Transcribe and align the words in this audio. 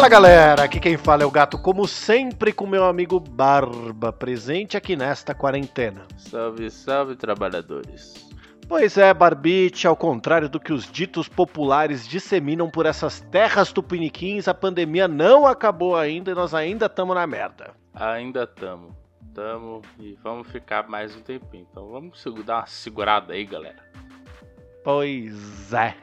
Fala 0.00 0.08
galera, 0.08 0.64
aqui 0.64 0.80
quem 0.80 0.96
fala 0.96 1.24
é 1.24 1.26
o 1.26 1.30
gato, 1.30 1.58
como 1.58 1.86
sempre, 1.86 2.54
com 2.54 2.66
meu 2.66 2.86
amigo 2.86 3.20
Barba, 3.20 4.10
presente 4.10 4.74
aqui 4.74 4.96
nesta 4.96 5.34
quarentena. 5.34 6.06
Salve, 6.16 6.70
salve, 6.70 7.16
trabalhadores. 7.16 8.26
Pois 8.66 8.96
é, 8.96 9.12
Barbite, 9.12 9.86
ao 9.86 9.94
contrário 9.94 10.48
do 10.48 10.58
que 10.58 10.72
os 10.72 10.90
ditos 10.90 11.28
populares 11.28 12.08
disseminam 12.08 12.70
por 12.70 12.86
essas 12.86 13.20
terras 13.20 13.74
tupiniquins, 13.74 14.48
a 14.48 14.54
pandemia 14.54 15.06
não 15.06 15.46
acabou 15.46 15.94
ainda 15.94 16.30
e 16.30 16.34
nós 16.34 16.54
ainda 16.54 16.86
estamos 16.86 17.14
na 17.14 17.26
merda. 17.26 17.74
Ainda 17.92 18.46
tamo, 18.46 18.96
tamo 19.34 19.82
e 19.98 20.16
vamos 20.24 20.48
ficar 20.48 20.88
mais 20.88 21.14
um 21.14 21.20
tempinho. 21.20 21.66
Então 21.70 21.90
vamos 21.90 22.24
dar 22.46 22.60
uma 22.60 22.66
segurada 22.66 23.34
aí, 23.34 23.44
galera. 23.44 23.84
Pois 24.82 25.74
é. 25.74 25.94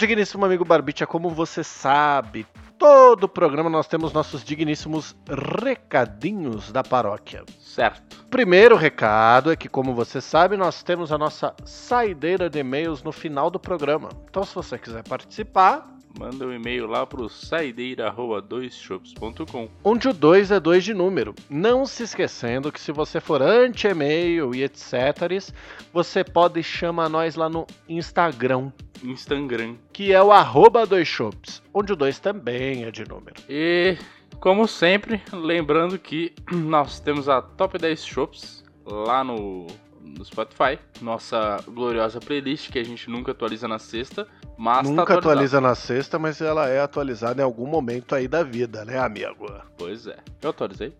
Digníssimo 0.00 0.46
amigo 0.46 0.64
Barbicha, 0.64 1.06
como 1.06 1.28
você 1.28 1.62
sabe, 1.62 2.46
todo 2.78 3.28
programa 3.28 3.68
nós 3.68 3.86
temos 3.86 4.14
nossos 4.14 4.42
digníssimos 4.42 5.14
recadinhos 5.62 6.72
da 6.72 6.82
paróquia. 6.82 7.44
Certo. 7.60 8.24
Primeiro 8.30 8.76
recado 8.76 9.52
é 9.52 9.56
que, 9.56 9.68
como 9.68 9.94
você 9.94 10.18
sabe, 10.18 10.56
nós 10.56 10.82
temos 10.82 11.12
a 11.12 11.18
nossa 11.18 11.54
saideira 11.66 12.48
de 12.48 12.60
e-mails 12.60 13.02
no 13.02 13.12
final 13.12 13.50
do 13.50 13.60
programa. 13.60 14.08
Então, 14.30 14.42
se 14.42 14.54
você 14.54 14.78
quiser 14.78 15.02
participar, 15.06 15.86
Manda 16.18 16.46
um 16.46 16.52
e-mail 16.52 16.86
lá 16.86 17.04
pro 17.06 17.28
saideira@doisshops.com. 17.28 19.68
onde 19.84 20.08
o 20.08 20.12
2 20.12 20.50
é 20.50 20.58
2 20.58 20.82
de 20.84 20.92
número. 20.94 21.32
Não 21.48 21.86
se 21.86 22.02
esquecendo 22.02 22.72
que 22.72 22.80
se 22.80 22.90
você 22.92 23.20
for 23.20 23.40
anti-e-mail 23.42 24.52
e 24.54 24.64
etc., 24.64 25.52
você 25.92 26.24
pode 26.24 26.62
chamar 26.62 27.08
nós 27.08 27.36
lá 27.36 27.48
no 27.48 27.66
Instagram, 27.88 28.70
Instagram. 29.02 29.76
que 29.92 30.12
é 30.12 30.22
o 30.22 30.30
arroba 30.32 30.86
dois 30.86 31.08
shops, 31.08 31.62
onde 31.72 31.92
o 31.92 31.96
2 31.96 32.18
também 32.18 32.84
é 32.84 32.90
de 32.90 33.08
número. 33.08 33.40
E 33.48 33.96
como 34.40 34.66
sempre, 34.66 35.22
lembrando 35.32 35.98
que 35.98 36.32
nós 36.50 36.98
temos 36.98 37.28
a 37.28 37.42
Top 37.42 37.76
10 37.76 38.02
Shops 38.04 38.64
lá 38.86 39.22
no, 39.22 39.66
no 40.02 40.24
Spotify, 40.24 40.78
nossa 41.00 41.58
gloriosa 41.68 42.20
playlist 42.20 42.70
que 42.70 42.78
a 42.78 42.84
gente 42.84 43.08
nunca 43.10 43.32
atualiza 43.32 43.68
na 43.68 43.78
sexta, 43.78 44.26
mas 44.56 44.78
tá 44.78 44.82
Nunca 44.82 45.02
atualizada. 45.02 45.18
atualiza 45.30 45.60
na 45.60 45.74
sexta, 45.74 46.18
mas 46.18 46.40
ela 46.40 46.68
é 46.68 46.80
atualizada 46.80 47.40
em 47.40 47.44
algum 47.44 47.66
momento 47.66 48.14
aí 48.14 48.26
da 48.28 48.42
vida, 48.42 48.84
né, 48.84 48.98
amigo? 48.98 49.46
Pois 49.78 50.06
é. 50.06 50.16
Eu 50.42 50.50
atualizei? 50.50 50.94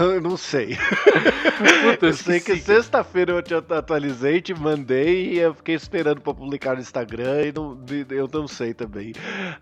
Eu 0.00 0.20
não 0.20 0.36
sei. 0.36 0.76
Puta, 1.82 2.06
Eu 2.06 2.12
sei 2.12 2.40
que 2.40 2.56
sexta-feira 2.56 3.32
eu 3.32 3.42
te 3.42 3.54
atualizei, 3.54 4.40
te 4.40 4.52
mandei 4.52 5.32
e 5.34 5.38
eu 5.38 5.54
fiquei 5.54 5.74
esperando 5.74 6.20
pra 6.20 6.34
publicar 6.34 6.74
no 6.74 6.80
Instagram 6.80 7.42
e 7.46 7.52
não, 7.52 7.78
eu 8.10 8.28
não 8.32 8.46
sei 8.46 8.74
também. 8.74 9.12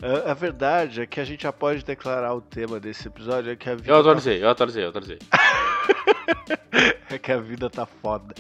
A, 0.03 0.33
a 0.33 0.35
verdade 0.35 1.01
é 1.03 1.07
que 1.07 1.21
a 1.21 1.25
gente 1.25 1.45
já 1.45 1.53
pode 1.53 1.85
declarar 1.85 2.35
o 2.35 2.41
tema 2.41 2.81
desse 2.81 3.07
episódio 3.07 3.53
é 3.53 3.57
que 3.57 3.71
a 3.71 3.75
vida, 3.77 3.89
Eu 3.91 3.97
atualizei, 3.97 4.43
eu 4.43 4.49
atualizei, 4.49 4.85
eu 4.85 4.89
atualizei. 4.89 5.19
É 7.09 7.19
que 7.19 7.33
a 7.33 7.39
vida 7.41 7.71
tá 7.71 7.87
foda. 7.87 8.35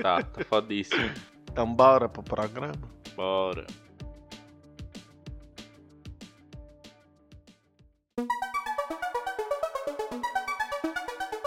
Tá, 0.00 0.22
tá 0.22 0.44
fodíssimo. 0.44 1.10
Então 1.50 1.72
bora 1.72 2.08
pro 2.08 2.22
programa. 2.22 2.72
Bora. 3.16 3.66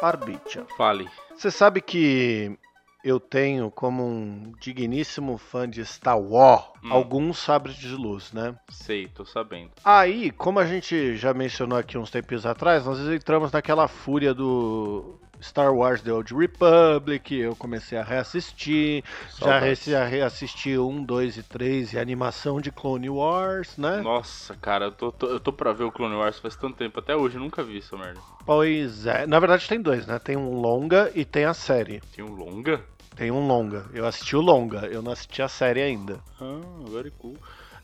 Barbicha. 0.02 0.66
Fale. 0.78 1.08
Você 1.36 1.52
sabe 1.52 1.82
que 1.82 2.58
eu 3.04 3.20
tenho 3.20 3.72
como 3.72 4.04
um 4.04 4.54
digníssimo 4.60 5.38
fã 5.38 5.70
de 5.70 5.86
Star 5.86 6.20
Wars 6.20 6.70
Hum. 6.84 6.94
alguns 6.94 7.38
sabres 7.40 7.76
de 7.76 7.94
luz, 7.94 8.32
né? 8.32 8.56
Sei, 8.70 9.08
tô 9.08 9.26
sabendo. 9.26 9.72
Aí, 9.84 10.32
como 10.32 10.60
a 10.60 10.66
gente 10.66 11.18
já 11.18 11.34
mencionou 11.34 11.78
aqui 11.78 11.98
uns 11.98 12.10
tempos 12.10 12.46
atrás, 12.46 12.86
nós 12.86 13.00
entramos 13.00 13.52
naquela 13.52 13.88
fúria 13.88 14.34
do 14.34 15.20
Star 15.42 15.74
Wars 15.74 16.02
The 16.02 16.12
Old 16.12 16.34
Republic, 16.34 17.34
eu 17.34 17.56
comecei 17.56 17.98
a 17.98 18.04
reassistir, 18.04 19.04
já 19.40 19.46
Saudades. 19.46 19.86
já 19.86 20.06
reassisti 20.06 20.78
um, 20.78 21.04
dois 21.04 21.38
e 21.38 21.44
três 21.44 21.94
e 21.94 21.98
a 21.98 22.02
animação 22.02 22.60
de 22.60 22.72
Clone 22.72 23.10
Wars, 23.10 23.78
né? 23.78 24.02
Nossa, 24.02 24.56
cara, 24.56 24.86
eu 24.86 24.92
tô, 24.92 25.12
tô- 25.12 25.28
eu 25.28 25.40
tô 25.40 25.54
pra 25.54 25.72
ver 25.72 25.86
o 25.86 25.92
Clone 25.92 26.16
Wars 26.16 26.40
faz 26.40 26.56
tanto 26.56 26.76
tempo. 26.78 27.00
Até 27.00 27.16
hoje 27.16 27.38
eu 27.38 27.42
nunca 27.42 27.64
vi 27.64 27.78
essa 27.78 27.96
merda. 27.98 28.20
Pois 28.46 29.06
é, 29.06 29.26
na 29.26 29.40
verdade 29.40 29.68
tem 29.68 29.82
dois, 29.82 30.06
né? 30.06 30.20
Tem 30.20 30.36
um 30.36 30.60
longa 30.60 31.12
e 31.16 31.24
tem 31.24 31.46
a 31.46 31.54
série. 31.54 32.02
Tem 32.16 32.24
um 32.24 32.34
longa? 32.34 32.82
Tem 33.16 33.32
um 33.32 33.48
longa. 33.48 33.86
Eu 33.94 34.06
assisti 34.06 34.36
o 34.36 34.42
longa, 34.42 34.88
eu 34.88 35.02
não 35.02 35.12
assisti 35.12 35.42
a 35.42 35.48
série 35.48 35.82
ainda. 35.82 36.20
Ah, 36.40 36.60
very 36.90 37.12
cool. 37.12 37.38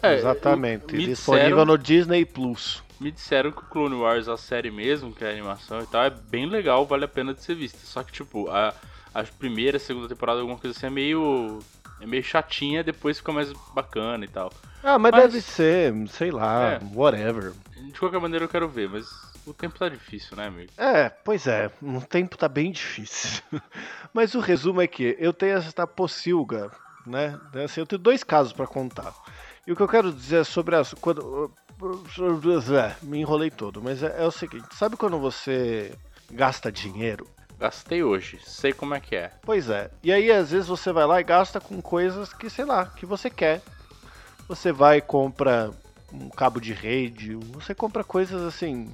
Exatamente. 0.04 0.96
Me 0.96 1.06
Disponível 1.06 1.50
disseram, 1.50 1.66
no 1.66 1.78
Disney 1.78 2.26
Plus. 2.26 2.84
Me 3.00 3.12
disseram 3.12 3.52
que 3.52 3.60
o 3.60 3.66
Clone 3.66 3.96
Wars, 3.96 4.28
a 4.28 4.38
série 4.38 4.72
mesmo, 4.72 5.14
que 5.14 5.24
é 5.24 5.28
a 5.28 5.32
animação 5.32 5.82
e 5.82 5.88
tal, 5.88 6.04
é 6.04 6.10
bem 6.10 6.46
legal, 6.48 6.86
vale 6.86 7.06
a 7.06 7.08
pena 7.08 7.34
de 7.34 7.42
ser 7.44 7.56
vista. 7.56 7.80
Só 7.84 8.04
que, 8.04 8.12
tipo, 8.12 8.50
a, 8.50 8.74
a 9.14 9.24
primeira, 9.24 9.78
segunda 9.80 10.08
temporada, 10.08 10.40
alguma 10.40 10.58
coisa 10.58 10.76
assim, 10.78 10.88
é 10.88 10.90
meio. 10.90 11.60
É 12.02 12.06
meio 12.06 12.24
chatinha, 12.24 12.84
depois 12.84 13.18
fica 13.20 13.32
mais 13.32 13.54
bacana 13.74 14.26
e 14.26 14.28
tal. 14.28 14.52
Ah, 14.84 15.00
mas, 15.00 15.12
Mas- 15.14 15.22
deve 15.24 15.42
ser, 15.42 15.94
sei 16.10 16.30
lá, 16.30 16.74
É. 16.74 16.80
whatever. 16.94 17.54
De 17.94 17.98
qualquer 18.00 18.20
maneira 18.20 18.44
eu 18.46 18.50
quero 18.50 18.68
ver, 18.68 18.90
mas 18.90 19.08
o 19.48 19.54
tempo 19.54 19.80
tá 19.80 19.88
difícil, 19.88 20.36
né, 20.36 20.48
amigo? 20.48 20.70
É, 20.78 21.08
pois 21.10 21.48
é, 21.48 21.72
o 21.82 22.02
tempo 22.02 22.38
tá 22.38 22.50
bem 22.50 22.72
difícil. 22.72 23.42
Mas 24.14 24.34
o 24.36 24.40
resumo 24.40 24.82
é 24.82 24.88
que 24.88 25.16
eu 25.20 25.32
tenho 25.34 25.58
essa 25.58 25.86
pocilga, 25.88 26.70
né? 27.06 27.40
Assim, 27.64 27.80
eu 27.82 27.86
tenho 27.86 28.02
dois 28.02 28.24
casos 28.24 28.54
pra 28.54 28.66
contar. 28.68 29.14
E 29.68 29.72
o 29.72 29.76
que 29.76 29.82
eu 29.82 29.88
quero 29.88 30.12
dizer 30.14 30.42
é 30.42 30.44
sobre 30.44 30.76
as. 30.76 30.94
Quando, 30.94 31.52
é, 32.78 32.96
me 33.02 33.20
enrolei 33.20 33.50
todo, 33.50 33.82
mas 33.82 34.04
é, 34.04 34.16
é 34.18 34.26
o 34.26 34.32
seguinte: 34.32 34.68
sabe 34.72 34.96
quando 34.96 35.18
você 35.20 35.94
gasta 36.32 36.72
dinheiro? 36.72 37.28
Gastei 37.58 38.04
hoje, 38.04 38.40
sei 38.44 38.74
como 38.74 38.94
é 38.94 39.00
que 39.00 39.16
é. 39.16 39.32
Pois 39.42 39.70
é. 39.70 39.90
E 40.04 40.12
aí, 40.12 40.30
às 40.30 40.52
vezes, 40.52 40.68
você 40.68 40.92
vai 40.92 41.06
lá 41.06 41.22
e 41.22 41.24
gasta 41.24 41.60
com 41.60 41.82
coisas 41.82 42.34
que, 42.34 42.50
sei 42.50 42.66
lá, 42.66 42.86
que 42.86 43.06
você 43.06 43.30
quer. 43.30 43.62
Você 44.48 44.72
vai 44.72 44.98
e 44.98 45.02
compra 45.02 45.72
um 46.14 46.30
cabo 46.30 46.60
de 46.60 46.74
rede, 46.74 47.36
você 47.36 47.74
compra 47.74 48.04
coisas 48.04 48.42
assim, 48.42 48.94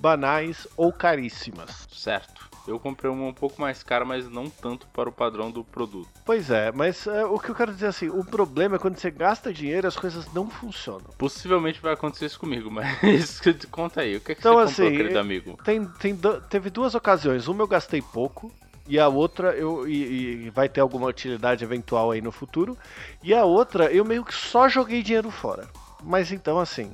banais 0.00 0.66
ou 0.76 0.92
caríssimas. 0.92 1.86
Certo. 1.92 2.31
Eu 2.66 2.78
comprei 2.78 3.10
uma 3.10 3.26
um 3.26 3.32
pouco 3.32 3.60
mais 3.60 3.82
cara, 3.82 4.04
mas 4.04 4.28
não 4.28 4.48
tanto 4.48 4.86
para 4.88 5.08
o 5.08 5.12
padrão 5.12 5.50
do 5.50 5.64
produto. 5.64 6.08
Pois 6.24 6.50
é, 6.50 6.70
mas 6.70 7.06
é, 7.06 7.24
o 7.24 7.38
que 7.38 7.50
eu 7.50 7.54
quero 7.54 7.72
dizer 7.72 7.86
assim, 7.88 8.08
o 8.08 8.24
problema 8.24 8.76
é 8.76 8.78
quando 8.78 8.96
você 8.96 9.10
gasta 9.10 9.52
dinheiro 9.52 9.88
as 9.88 9.96
coisas 9.96 10.32
não 10.32 10.48
funcionam. 10.48 11.06
Possivelmente 11.18 11.80
vai 11.80 11.92
acontecer 11.92 12.26
isso 12.26 12.38
comigo, 12.38 12.70
mas 12.72 13.40
conta 13.70 14.02
aí, 14.02 14.16
o 14.16 14.20
que, 14.20 14.32
é 14.32 14.34
que 14.34 14.40
Então, 14.40 14.54
você 14.54 14.66
comprou, 14.70 14.88
assim, 14.88 14.96
querido 14.96 15.18
é- 15.18 15.20
amigo? 15.20 15.58
Tem, 15.64 15.84
tem, 15.84 16.16
teve 16.48 16.70
duas 16.70 16.94
ocasiões, 16.94 17.48
uma 17.48 17.62
eu 17.62 17.68
gastei 17.68 18.00
pouco 18.00 18.52
e 18.86 18.98
a 18.98 19.08
outra 19.08 19.54
eu 19.56 19.88
e, 19.88 20.46
e 20.46 20.50
vai 20.50 20.68
ter 20.68 20.80
alguma 20.80 21.06
utilidade 21.08 21.64
eventual 21.64 22.10
aí 22.10 22.20
no 22.20 22.32
futuro. 22.32 22.76
E 23.22 23.34
a 23.34 23.44
outra 23.44 23.92
eu 23.92 24.04
meio 24.04 24.24
que 24.24 24.34
só 24.34 24.68
joguei 24.68 25.02
dinheiro 25.02 25.30
fora. 25.30 25.68
Mas 26.04 26.32
então 26.32 26.58
assim, 26.58 26.90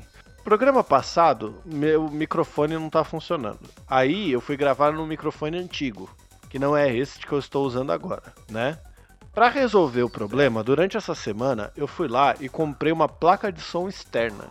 programa 0.49 0.83
passado 0.83 1.61
meu 1.63 2.09
microfone 2.09 2.73
não 2.73 2.89
tá 2.89 3.05
funcionando. 3.05 3.69
Aí 3.87 4.33
eu 4.33 4.41
fui 4.41 4.57
gravar 4.57 4.93
no 4.93 5.07
microfone 5.07 5.59
antigo, 5.59 6.09
que 6.49 6.59
não 6.59 6.75
é 6.75 6.91
esse 6.91 7.19
que 7.19 7.31
eu 7.31 7.39
estou 7.39 7.67
usando 7.67 7.93
agora, 7.93 8.23
né? 8.49 8.79
Para 9.35 9.51
resolver 9.51 10.03
o 10.05 10.09
problema, 10.09 10.65
durante 10.65 10.97
essa 10.97 11.15
semana 11.15 11.71
eu 11.77 11.87
fui 11.87 12.09
lá 12.09 12.35
e 12.41 12.49
comprei 12.49 12.91
uma 12.91 13.07
placa 13.07 13.53
de 13.53 13.61
som 13.61 13.91
externa 13.91 14.47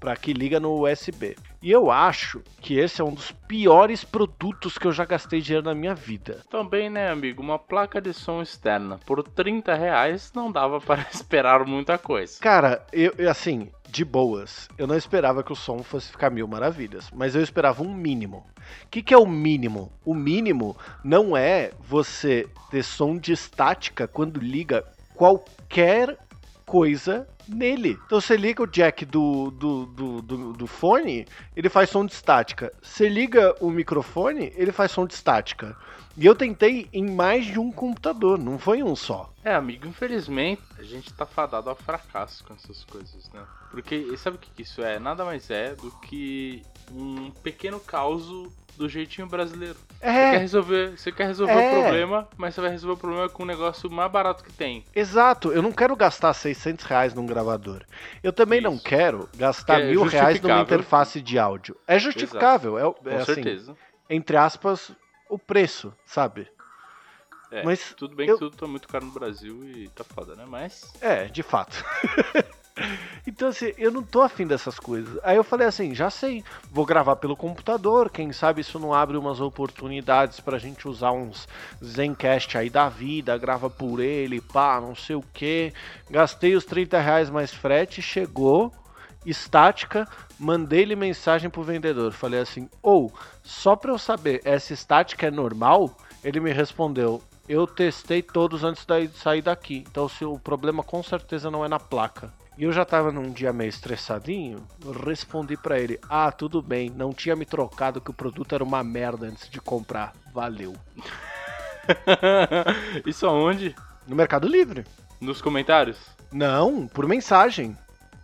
para 0.00 0.16
que 0.16 0.32
liga 0.32 0.58
no 0.58 0.84
USB. 0.84 1.36
E 1.60 1.72
eu 1.72 1.90
acho 1.90 2.40
que 2.60 2.78
esse 2.78 3.00
é 3.00 3.04
um 3.04 3.12
dos 3.12 3.32
piores 3.32 4.04
produtos 4.04 4.78
que 4.78 4.86
eu 4.86 4.92
já 4.92 5.04
gastei 5.04 5.40
dinheiro 5.40 5.66
na 5.66 5.74
minha 5.74 5.94
vida. 5.94 6.42
Também, 6.48 6.88
né, 6.88 7.10
amigo? 7.10 7.42
Uma 7.42 7.58
placa 7.58 8.00
de 8.00 8.12
som 8.12 8.40
externa 8.40 9.00
por 9.04 9.22
30 9.24 9.74
reais 9.74 10.32
não 10.34 10.52
dava 10.52 10.80
para 10.82 11.04
esperar 11.12 11.64
muita 11.66 11.98
coisa. 11.98 12.38
Cara, 12.40 12.86
eu, 12.92 13.12
assim, 13.28 13.70
de 13.88 14.04
boas, 14.04 14.68
eu 14.78 14.86
não 14.86 14.96
esperava 14.96 15.42
que 15.42 15.52
o 15.52 15.56
som 15.56 15.82
fosse 15.82 16.12
ficar 16.12 16.30
mil 16.30 16.46
maravilhas, 16.46 17.10
mas 17.12 17.34
eu 17.34 17.42
esperava 17.42 17.82
um 17.82 17.92
mínimo. 17.92 18.46
O 18.84 18.88
que, 18.88 19.02
que 19.02 19.14
é 19.14 19.18
o 19.18 19.26
mínimo? 19.26 19.90
O 20.04 20.14
mínimo 20.14 20.76
não 21.02 21.36
é 21.36 21.72
você 21.80 22.48
ter 22.70 22.84
som 22.84 23.16
de 23.16 23.32
estática 23.32 24.06
quando 24.06 24.38
liga 24.38 24.84
qualquer 25.14 26.16
coisa 26.68 27.26
nele. 27.48 27.98
Então 28.04 28.20
você 28.20 28.36
liga 28.36 28.62
o 28.62 28.66
jack 28.66 29.06
do, 29.06 29.50
do, 29.50 29.86
do, 29.86 30.22
do, 30.22 30.52
do 30.52 30.66
fone, 30.66 31.26
ele 31.56 31.70
faz 31.70 31.88
som 31.88 32.04
de 32.04 32.12
estática. 32.12 32.72
Você 32.82 33.08
liga 33.08 33.54
o 33.58 33.70
microfone, 33.70 34.52
ele 34.54 34.70
faz 34.70 34.92
som 34.92 35.06
de 35.06 35.14
estática. 35.14 35.74
E 36.14 36.26
eu 36.26 36.34
tentei 36.34 36.88
em 36.92 37.08
mais 37.08 37.46
de 37.46 37.58
um 37.58 37.72
computador, 37.72 38.38
não 38.38 38.58
foi 38.58 38.82
um 38.82 38.94
só. 38.94 39.32
É, 39.42 39.54
amigo, 39.54 39.86
infelizmente 39.86 40.62
a 40.78 40.82
gente 40.82 41.12
tá 41.14 41.24
fadado 41.24 41.70
ao 41.70 41.76
fracasso 41.76 42.44
com 42.44 42.52
essas 42.52 42.84
coisas, 42.84 43.30
né? 43.32 43.42
Porque 43.70 44.14
sabe 44.16 44.36
o 44.36 44.40
que 44.40 44.62
isso 44.62 44.82
é? 44.82 44.98
Nada 44.98 45.24
mais 45.24 45.48
é 45.50 45.74
do 45.74 45.90
que 46.00 46.62
um 46.92 47.30
pequeno 47.30 47.80
caos 47.80 48.28
do 48.78 48.88
jeitinho 48.88 49.26
brasileiro. 49.26 49.76
É. 50.00 50.12
Você 50.12 50.30
quer 50.30 50.38
resolver, 50.38 50.90
você 50.96 51.12
quer 51.12 51.26
resolver 51.26 51.52
é. 51.52 51.68
o 51.68 51.82
problema, 51.82 52.28
mas 52.36 52.54
você 52.54 52.60
vai 52.60 52.70
resolver 52.70 52.94
o 52.94 52.96
problema 52.96 53.28
com 53.28 53.42
um 53.42 53.46
negócio 53.46 53.90
mais 53.90 54.10
barato 54.10 54.44
que 54.44 54.52
tem. 54.52 54.84
Exato, 54.94 55.52
eu 55.52 55.60
não 55.60 55.72
quero 55.72 55.94
gastar 55.96 56.32
600 56.32 56.84
reais 56.84 57.12
num 57.12 57.26
gravador. 57.26 57.82
Eu 58.22 58.32
também 58.32 58.60
Isso. 58.60 58.70
não 58.70 58.78
quero 58.78 59.28
gastar 59.36 59.80
é 59.80 59.90
mil 59.90 60.04
reais 60.04 60.40
numa 60.40 60.60
interface 60.60 61.20
de 61.20 61.38
áudio. 61.38 61.76
É 61.86 61.98
justificável, 61.98 62.78
Exato. 62.78 63.08
é, 63.08 63.10
é 63.10 63.14
com 63.16 63.22
assim, 63.22 63.34
certeza. 63.34 63.76
Entre 64.08 64.36
aspas, 64.36 64.92
o 65.28 65.38
preço, 65.38 65.92
sabe? 66.06 66.48
É, 67.50 67.62
mas 67.62 67.94
tudo 67.96 68.14
bem 68.14 68.28
eu... 68.28 68.34
que 68.34 68.40
tudo 68.40 68.56
tá 68.56 68.66
muito 68.66 68.86
caro 68.86 69.06
no 69.06 69.12
Brasil 69.12 69.64
e 69.64 69.88
tá 69.88 70.04
foda, 70.04 70.36
né? 70.36 70.44
Mas. 70.46 70.92
É, 71.00 71.24
de 71.24 71.42
fato. 71.42 71.82
Então, 73.28 73.48
assim, 73.48 73.74
eu 73.76 73.90
não 73.90 74.02
tô 74.02 74.22
afim 74.22 74.46
dessas 74.46 74.78
coisas. 74.78 75.20
Aí 75.22 75.36
eu 75.36 75.44
falei 75.44 75.66
assim, 75.66 75.94
já 75.94 76.08
sei, 76.08 76.42
vou 76.72 76.86
gravar 76.86 77.16
pelo 77.16 77.36
computador, 77.36 78.08
quem 78.08 78.32
sabe 78.32 78.62
isso 78.62 78.78
não 78.78 78.94
abre 78.94 79.18
umas 79.18 79.38
oportunidades 79.38 80.40
pra 80.40 80.56
gente 80.56 80.88
usar 80.88 81.12
uns 81.12 81.46
Zencast 81.84 82.56
aí 82.56 82.70
da 82.70 82.88
vida, 82.88 83.36
grava 83.36 83.68
por 83.68 84.00
ele, 84.00 84.40
pá, 84.40 84.80
não 84.80 84.94
sei 84.94 85.14
o 85.14 85.22
que. 85.34 85.74
Gastei 86.08 86.56
os 86.56 86.64
30 86.64 86.98
reais 86.98 87.28
mais 87.28 87.52
frete, 87.52 88.00
chegou, 88.00 88.72
estática, 89.26 90.08
mandei-lhe 90.38 90.96
mensagem 90.96 91.50
pro 91.50 91.62
vendedor. 91.62 92.12
Falei 92.12 92.40
assim, 92.40 92.66
ou, 92.80 93.12
oh, 93.12 93.18
só 93.42 93.76
pra 93.76 93.92
eu 93.92 93.98
saber, 93.98 94.40
essa 94.42 94.72
estática 94.72 95.26
é 95.26 95.30
normal? 95.30 95.94
Ele 96.24 96.40
me 96.40 96.50
respondeu, 96.50 97.22
eu 97.46 97.66
testei 97.66 98.22
todos 98.22 98.64
antes 98.64 98.86
de 98.86 99.08
sair 99.08 99.42
daqui. 99.42 99.84
Então 99.86 100.08
o 100.22 100.38
problema 100.38 100.82
com 100.82 101.02
certeza 101.02 101.50
não 101.50 101.62
é 101.62 101.68
na 101.68 101.78
placa. 101.78 102.32
E 102.58 102.64
eu 102.64 102.72
já 102.72 102.84
tava 102.84 103.12
num 103.12 103.30
dia 103.30 103.52
meio 103.52 103.68
estressadinho, 103.68 104.66
respondi 105.06 105.56
para 105.56 105.78
ele: 105.78 106.00
"Ah, 106.10 106.32
tudo 106.32 106.60
bem, 106.60 106.90
não 106.90 107.12
tinha 107.12 107.36
me 107.36 107.46
trocado 107.46 108.00
que 108.00 108.10
o 108.10 108.14
produto 108.14 108.52
era 108.52 108.64
uma 108.64 108.82
merda 108.82 109.26
antes 109.26 109.48
de 109.48 109.60
comprar. 109.60 110.12
Valeu." 110.34 110.74
Isso 113.06 113.28
aonde? 113.28 113.76
No 114.08 114.16
Mercado 114.16 114.48
Livre. 114.48 114.84
Nos 115.20 115.40
comentários? 115.40 115.98
Não, 116.32 116.88
por 116.88 117.06
mensagem. 117.06 117.78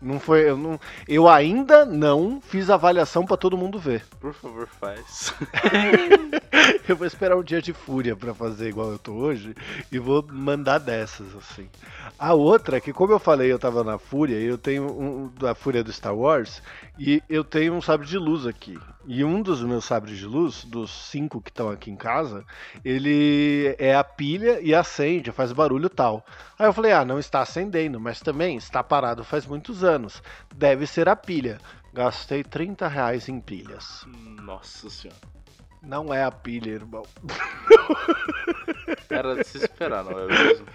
Não 0.04 0.20
foi, 0.20 0.50
eu, 0.50 0.56
não, 0.58 0.78
eu 1.08 1.26
ainda 1.26 1.86
não 1.86 2.38
fiz 2.38 2.68
avaliação 2.68 3.24
para 3.24 3.38
todo 3.38 3.56
mundo 3.56 3.78
ver. 3.78 4.04
Por 4.20 4.34
favor, 4.34 4.68
faz. 4.68 5.32
eu 6.86 6.94
vou 6.94 7.06
esperar 7.06 7.38
um 7.38 7.42
dia 7.42 7.62
de 7.62 7.72
fúria 7.72 8.14
para 8.14 8.34
fazer 8.34 8.68
igual 8.68 8.90
eu 8.90 8.98
tô 8.98 9.12
hoje 9.12 9.54
e 9.90 9.98
vou 9.98 10.22
mandar 10.30 10.76
dessas 10.78 11.34
assim. 11.34 11.70
A 12.18 12.34
outra, 12.34 12.82
que 12.82 12.92
como 12.92 13.14
eu 13.14 13.18
falei, 13.18 13.50
eu 13.50 13.58
tava 13.58 13.82
na 13.82 13.96
fúria, 13.96 14.36
eu 14.36 14.58
tenho 14.58 14.84
um, 14.84 15.32
a 15.46 15.54
fúria 15.54 15.82
do 15.82 15.90
Star 15.90 16.14
Wars 16.14 16.62
e 16.98 17.22
eu 17.28 17.42
tenho 17.42 17.72
um 17.72 17.80
sabre 17.80 18.06
de 18.06 18.18
luz 18.18 18.46
aqui. 18.46 18.78
E 19.06 19.22
um 19.22 19.42
dos 19.42 19.62
meus 19.62 19.84
sabres 19.84 20.16
de 20.16 20.24
luz, 20.24 20.64
dos 20.64 20.90
cinco 20.90 21.40
que 21.40 21.50
estão 21.50 21.68
aqui 21.68 21.90
em 21.90 21.96
casa, 21.96 22.44
ele 22.82 23.74
é 23.78 23.94
a 23.94 24.02
pilha 24.02 24.60
e 24.62 24.74
acende, 24.74 25.30
faz 25.30 25.52
barulho 25.52 25.90
tal. 25.90 26.24
Aí 26.58 26.66
eu 26.66 26.72
falei, 26.72 26.92
ah, 26.92 27.04
não 27.04 27.18
está 27.18 27.42
acendendo, 27.42 28.00
mas 28.00 28.20
também 28.20 28.56
está 28.56 28.82
parado 28.82 29.22
faz 29.22 29.44
muitos 29.44 29.84
anos. 29.84 29.94
Deve 30.55 30.87
ser 30.87 31.08
a 31.08 31.17
pilha. 31.17 31.58
Gastei 31.93 32.43
30 32.43 32.88
reais 32.88 33.29
em 33.29 33.41
pilhas. 33.41 34.05
Nossa 34.43 34.91
senhora. 34.91 35.20
Não 35.87 36.12
é 36.12 36.25
a 36.25 36.31
pilha, 36.31 36.70
irmão. 36.70 37.05
Era 39.11 39.37
de 39.37 39.46
se 39.46 39.58
esperar, 39.58 40.02
não 40.02 40.19
é 40.19 40.26
mesmo? 40.26 40.67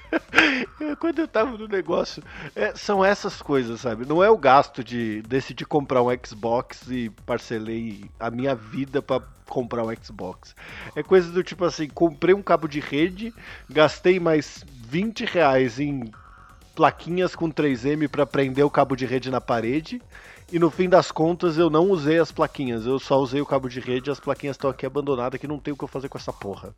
Quando 1.00 1.20
eu 1.20 1.28
tava 1.28 1.58
no 1.58 1.68
negócio, 1.68 2.24
é, 2.56 2.76
são 2.76 3.04
essas 3.04 3.42
coisas, 3.42 3.82
sabe? 3.82 4.06
Não 4.06 4.24
é 4.24 4.30
o 4.30 4.38
gasto 4.38 4.84
de 4.84 5.22
decidir 5.24 5.66
comprar 5.66 6.04
um 6.04 6.10
Xbox 6.24 6.88
e 6.90 7.10
parcelei 7.26 8.10
a 8.20 8.30
minha 8.30 8.54
vida 8.54 9.02
para 9.02 9.24
comprar 9.48 9.84
um 9.84 9.96
Xbox. 9.96 10.56
É 10.96 11.02
coisa 11.02 11.32
do 11.32 11.44
tipo 11.44 11.66
assim, 11.66 11.90
comprei 11.90 12.36
um 12.36 12.44
cabo 12.44 12.68
de 12.68 12.80
rede, 12.80 13.34
gastei 13.70 14.20
mais 14.20 14.64
20 14.88 15.26
reais 15.26 15.80
em 15.80 16.12
plaquinhas 16.80 17.36
com 17.36 17.52
3M 17.52 18.08
para 18.08 18.26
prender 18.26 18.66
o 18.66 18.70
cabo 18.70 18.96
de 18.96 19.06
rede 19.06 19.30
na 19.30 19.42
parede 19.42 20.02
e 20.50 20.58
no 20.58 20.72
fim 20.72 20.88
das 20.88 21.12
contas 21.12 21.58
eu 21.58 21.70
não 21.70 21.92
usei 21.92 22.20
as 22.20 22.32
plaquinhas, 22.32 22.86
eu 22.86 22.98
só 22.98 23.20
usei 23.20 23.42
o 23.42 23.46
cabo 23.46 23.68
de 23.68 23.82
rede 23.82 24.10
e 24.10 24.14
as 24.14 24.20
plaquinhas 24.22 24.56
estão 24.56 24.70
aqui 24.70 24.86
abandonadas 24.86 25.42
que 25.42 25.46
não 25.46 25.60
tem 25.60 25.74
o 25.74 25.78
que 25.78 25.84
eu 25.84 25.90
fazer 25.90 26.08
com 26.08 26.18
essa 26.18 26.32
porra. 26.32 26.74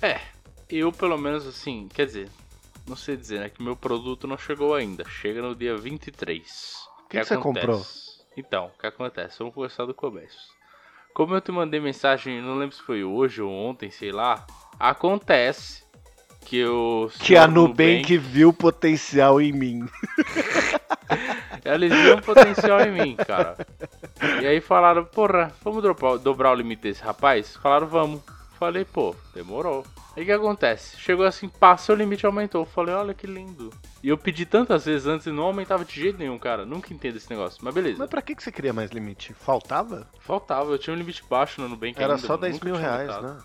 É, 0.00 0.20
eu 0.68 0.92
pelo 0.92 1.18
menos 1.18 1.44
assim, 1.48 1.88
quer 1.92 2.06
dizer, 2.06 2.28
não 2.86 2.94
sei 2.94 3.16
dizer, 3.16 3.40
né, 3.40 3.48
que 3.48 3.60
meu 3.60 3.74
produto 3.74 4.28
não 4.28 4.38
chegou 4.38 4.72
ainda, 4.72 5.04
chega 5.04 5.42
no 5.42 5.52
dia 5.52 5.76
23. 5.76 6.46
O 6.46 7.08
que, 7.08 7.08
que, 7.08 7.18
que 7.18 7.24
você 7.24 7.36
comprou? 7.36 7.84
Então, 8.36 8.66
o 8.66 8.80
que 8.80 8.86
acontece? 8.86 9.40
Vamos 9.40 9.52
começar 9.52 9.84
do 9.84 9.92
começo. 9.92 10.54
Como 11.12 11.34
eu 11.34 11.40
te 11.40 11.50
mandei 11.50 11.80
mensagem, 11.80 12.40
não 12.40 12.54
lembro 12.54 12.76
se 12.76 12.82
foi 12.82 13.02
hoje 13.02 13.42
ou 13.42 13.50
ontem, 13.50 13.90
sei 13.90 14.12
lá, 14.12 14.46
acontece 14.78 15.89
que 16.40 16.58
eu... 16.58 17.10
Que 17.18 17.36
a 17.36 17.46
Nubank, 17.46 17.78
Nubank 17.78 18.18
viu 18.18 18.52
potencial 18.52 19.40
em 19.40 19.52
mim. 19.52 19.88
Eles 21.64 21.92
viam 21.92 22.20
potencial 22.20 22.80
em 22.80 22.92
mim, 22.92 23.16
cara. 23.16 23.56
E 24.42 24.46
aí 24.46 24.60
falaram, 24.60 25.04
porra, 25.04 25.52
vamos 25.62 25.82
dobrar, 25.82 26.18
dobrar 26.18 26.52
o 26.52 26.54
limite 26.54 26.82
desse 26.82 27.02
rapaz? 27.02 27.56
Falaram, 27.56 27.86
vamos. 27.86 28.22
Falei, 28.58 28.84
pô, 28.84 29.14
demorou. 29.34 29.84
Aí 30.16 30.22
o 30.22 30.26
que 30.26 30.32
acontece? 30.32 30.98
Chegou 30.98 31.24
assim, 31.24 31.48
passa 31.48 31.92
o 31.92 31.96
limite 31.96 32.26
aumentou. 32.26 32.66
Falei, 32.66 32.94
olha 32.94 33.14
que 33.14 33.26
lindo. 33.26 33.70
E 34.02 34.08
eu 34.08 34.18
pedi 34.18 34.44
tantas 34.44 34.84
vezes 34.84 35.06
antes 35.06 35.26
e 35.26 35.30
não 35.30 35.44
aumentava 35.44 35.84
de 35.84 35.98
jeito 35.98 36.18
nenhum, 36.18 36.38
cara. 36.38 36.66
Nunca 36.66 36.92
entendo 36.92 37.16
esse 37.16 37.30
negócio, 37.30 37.58
mas 37.62 37.74
beleza. 37.74 37.98
Mas 37.98 38.10
pra 38.10 38.20
que, 38.20 38.34
que 38.34 38.42
você 38.42 38.52
queria 38.52 38.72
mais 38.72 38.90
limite? 38.90 39.32
Faltava? 39.32 40.06
Faltava, 40.20 40.72
eu 40.72 40.78
tinha 40.78 40.94
um 40.94 40.98
limite 40.98 41.22
baixo 41.28 41.60
no 41.60 41.68
Nubank 41.68 41.98
Era 41.98 42.14
ainda, 42.14 42.26
só 42.26 42.36
10 42.36 42.60
mil 42.60 42.76
reais, 42.76 43.08
né? 43.22 43.36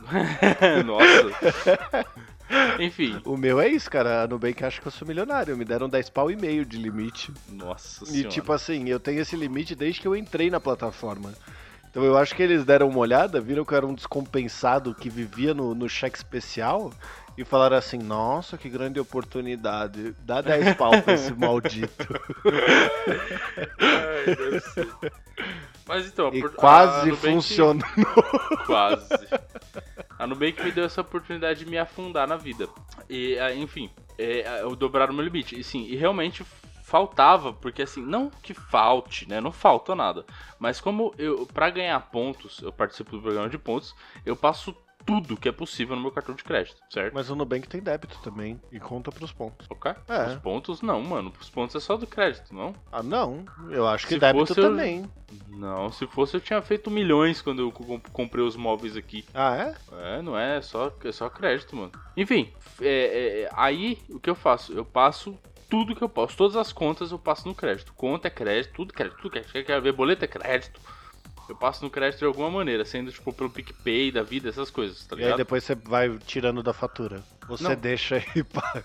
Nossa. 0.84 2.06
Enfim. 2.78 3.20
O 3.24 3.36
meu 3.36 3.60
é 3.60 3.68
isso, 3.68 3.90
cara. 3.90 4.22
A 4.22 4.26
Nubank 4.26 4.64
acha 4.64 4.80
que 4.80 4.86
eu 4.86 4.92
sou 4.92 5.06
milionário. 5.06 5.56
Me 5.56 5.64
deram 5.64 5.88
10 5.88 6.10
pau 6.10 6.30
e 6.30 6.36
meio 6.36 6.64
de 6.64 6.76
limite. 6.78 7.32
Nossa 7.48 8.04
senhora. 8.04 8.28
E 8.28 8.30
tipo 8.30 8.52
assim, 8.52 8.88
eu 8.88 8.98
tenho 8.98 9.20
esse 9.20 9.36
limite 9.36 9.74
desde 9.74 10.00
que 10.00 10.08
eu 10.08 10.16
entrei 10.16 10.50
na 10.50 10.60
plataforma. 10.60 11.32
Então 11.90 12.04
eu 12.04 12.16
acho 12.16 12.34
que 12.36 12.42
eles 12.42 12.64
deram 12.64 12.88
uma 12.88 13.00
olhada, 13.00 13.40
viram 13.40 13.64
que 13.64 13.72
eu 13.72 13.76
era 13.76 13.86
um 13.86 13.94
descompensado 13.94 14.94
que 14.94 15.10
vivia 15.10 15.52
no, 15.52 15.74
no 15.74 15.88
cheque 15.88 16.16
especial 16.16 16.92
e 17.36 17.44
falaram 17.44 17.76
assim: 17.76 17.98
Nossa, 17.98 18.56
que 18.56 18.68
grande 18.68 19.00
oportunidade. 19.00 20.14
Dá 20.24 20.40
10 20.40 20.74
pau 20.78 21.02
pra 21.02 21.14
esse 21.14 21.32
maldito. 21.32 22.06
Ai, 23.80 24.60
ser. 24.60 24.88
Mas 25.86 26.06
então, 26.06 26.30
e 26.32 26.40
por... 26.40 26.52
quase 26.52 27.10
funcionou. 27.16 27.82
Quase. 28.66 29.08
A 30.20 30.26
Nubank 30.26 30.62
me 30.62 30.70
deu 30.70 30.84
essa 30.84 31.00
oportunidade 31.00 31.64
de 31.64 31.70
me 31.70 31.78
afundar 31.78 32.28
na 32.28 32.36
vida. 32.36 32.68
E, 33.08 33.38
ah, 33.38 33.54
enfim, 33.54 33.90
é, 34.18 34.60
eu 34.60 34.76
dobrar 34.76 35.10
o 35.10 35.14
meu 35.14 35.24
limite. 35.24 35.58
E 35.58 35.64
sim, 35.64 35.86
e 35.86 35.96
realmente 35.96 36.44
faltava, 36.84 37.54
porque 37.54 37.80
assim, 37.80 38.02
não 38.02 38.28
que 38.28 38.52
falte, 38.52 39.26
né? 39.26 39.40
Não 39.40 39.50
falta 39.50 39.94
nada. 39.94 40.26
Mas 40.58 40.78
como 40.78 41.14
eu, 41.16 41.46
para 41.46 41.70
ganhar 41.70 41.98
pontos, 42.10 42.60
eu 42.60 42.70
participo 42.70 43.12
do 43.12 43.22
programa 43.22 43.48
de 43.48 43.56
pontos, 43.56 43.94
eu 44.26 44.36
passo 44.36 44.76
tudo 45.10 45.36
que 45.36 45.48
é 45.48 45.52
possível 45.52 45.96
no 45.96 46.02
meu 46.02 46.12
cartão 46.12 46.36
de 46.36 46.44
crédito, 46.44 46.76
certo? 46.88 47.12
Mas 47.12 47.28
o 47.28 47.34
Nubank 47.34 47.66
tem 47.68 47.80
débito 47.80 48.16
também 48.22 48.60
e 48.70 48.78
conta 48.78 49.10
pros 49.10 49.32
pontos. 49.32 49.66
Ok? 49.68 49.92
É. 50.08 50.26
Os 50.28 50.34
pontos 50.36 50.82
não, 50.82 51.02
mano. 51.02 51.32
Os 51.40 51.50
pontos 51.50 51.74
é 51.74 51.80
só 51.80 51.96
do 51.96 52.06
crédito, 52.06 52.54
não? 52.54 52.74
Ah, 52.92 53.02
não. 53.02 53.44
Eu 53.68 53.88
acho 53.88 54.06
que 54.06 54.14
se 54.14 54.20
débito 54.20 54.54
também. 54.54 55.00
Eu... 55.00 55.58
Não, 55.58 55.90
se 55.90 56.06
fosse 56.06 56.36
eu 56.36 56.40
tinha 56.40 56.62
feito 56.62 56.90
milhões 56.90 57.42
quando 57.42 57.60
eu 57.60 57.72
comprei 58.12 58.44
os 58.44 58.54
móveis 58.54 58.96
aqui. 58.96 59.24
Ah, 59.34 59.56
é? 59.56 59.74
É, 60.16 60.22
não 60.22 60.38
é, 60.38 60.58
é 60.58 60.62
só, 60.62 60.92
é 61.04 61.12
só 61.12 61.28
crédito, 61.28 61.74
mano. 61.74 61.92
Enfim, 62.16 62.52
é, 62.80 63.42
é, 63.42 63.50
aí 63.52 63.98
o 64.10 64.20
que 64.20 64.30
eu 64.30 64.34
faço? 64.36 64.72
Eu 64.72 64.84
passo 64.84 65.36
tudo 65.68 65.94
que 65.94 66.02
eu 66.02 66.08
posso, 66.08 66.36
todas 66.36 66.56
as 66.56 66.72
contas 66.72 67.10
eu 67.10 67.18
passo 67.18 67.48
no 67.48 67.54
crédito. 67.54 67.92
Conta 67.94 68.28
é 68.28 68.30
crédito, 68.30 68.74
tudo 68.74 68.92
crédito, 68.92 69.16
tudo 69.16 69.30
crédito. 69.30 69.52
Quer 69.52 69.80
ver 69.80 69.92
boleto 69.92 70.24
é 70.24 70.28
crédito. 70.28 70.80
Eu 71.50 71.56
passo 71.56 71.84
no 71.84 71.90
crédito 71.90 72.20
de 72.20 72.24
alguma 72.26 72.50
maneira, 72.50 72.84
sendo 72.84 73.10
tipo 73.12 73.32
pelo 73.32 73.50
PicPay 73.50 74.10
da 74.12 74.22
vida, 74.22 74.48
essas 74.48 74.70
coisas, 74.70 75.04
tá 75.06 75.14
E 75.16 75.18
aí 75.18 75.24
ligado? 75.24 75.38
depois 75.38 75.64
você 75.64 75.74
vai 75.74 76.16
tirando 76.26 76.62
da 76.62 76.72
fatura. 76.72 77.22
Você 77.48 77.64
Não. 77.64 77.74
deixa 77.74 78.22
e 78.34 78.42
paga. 78.44 78.84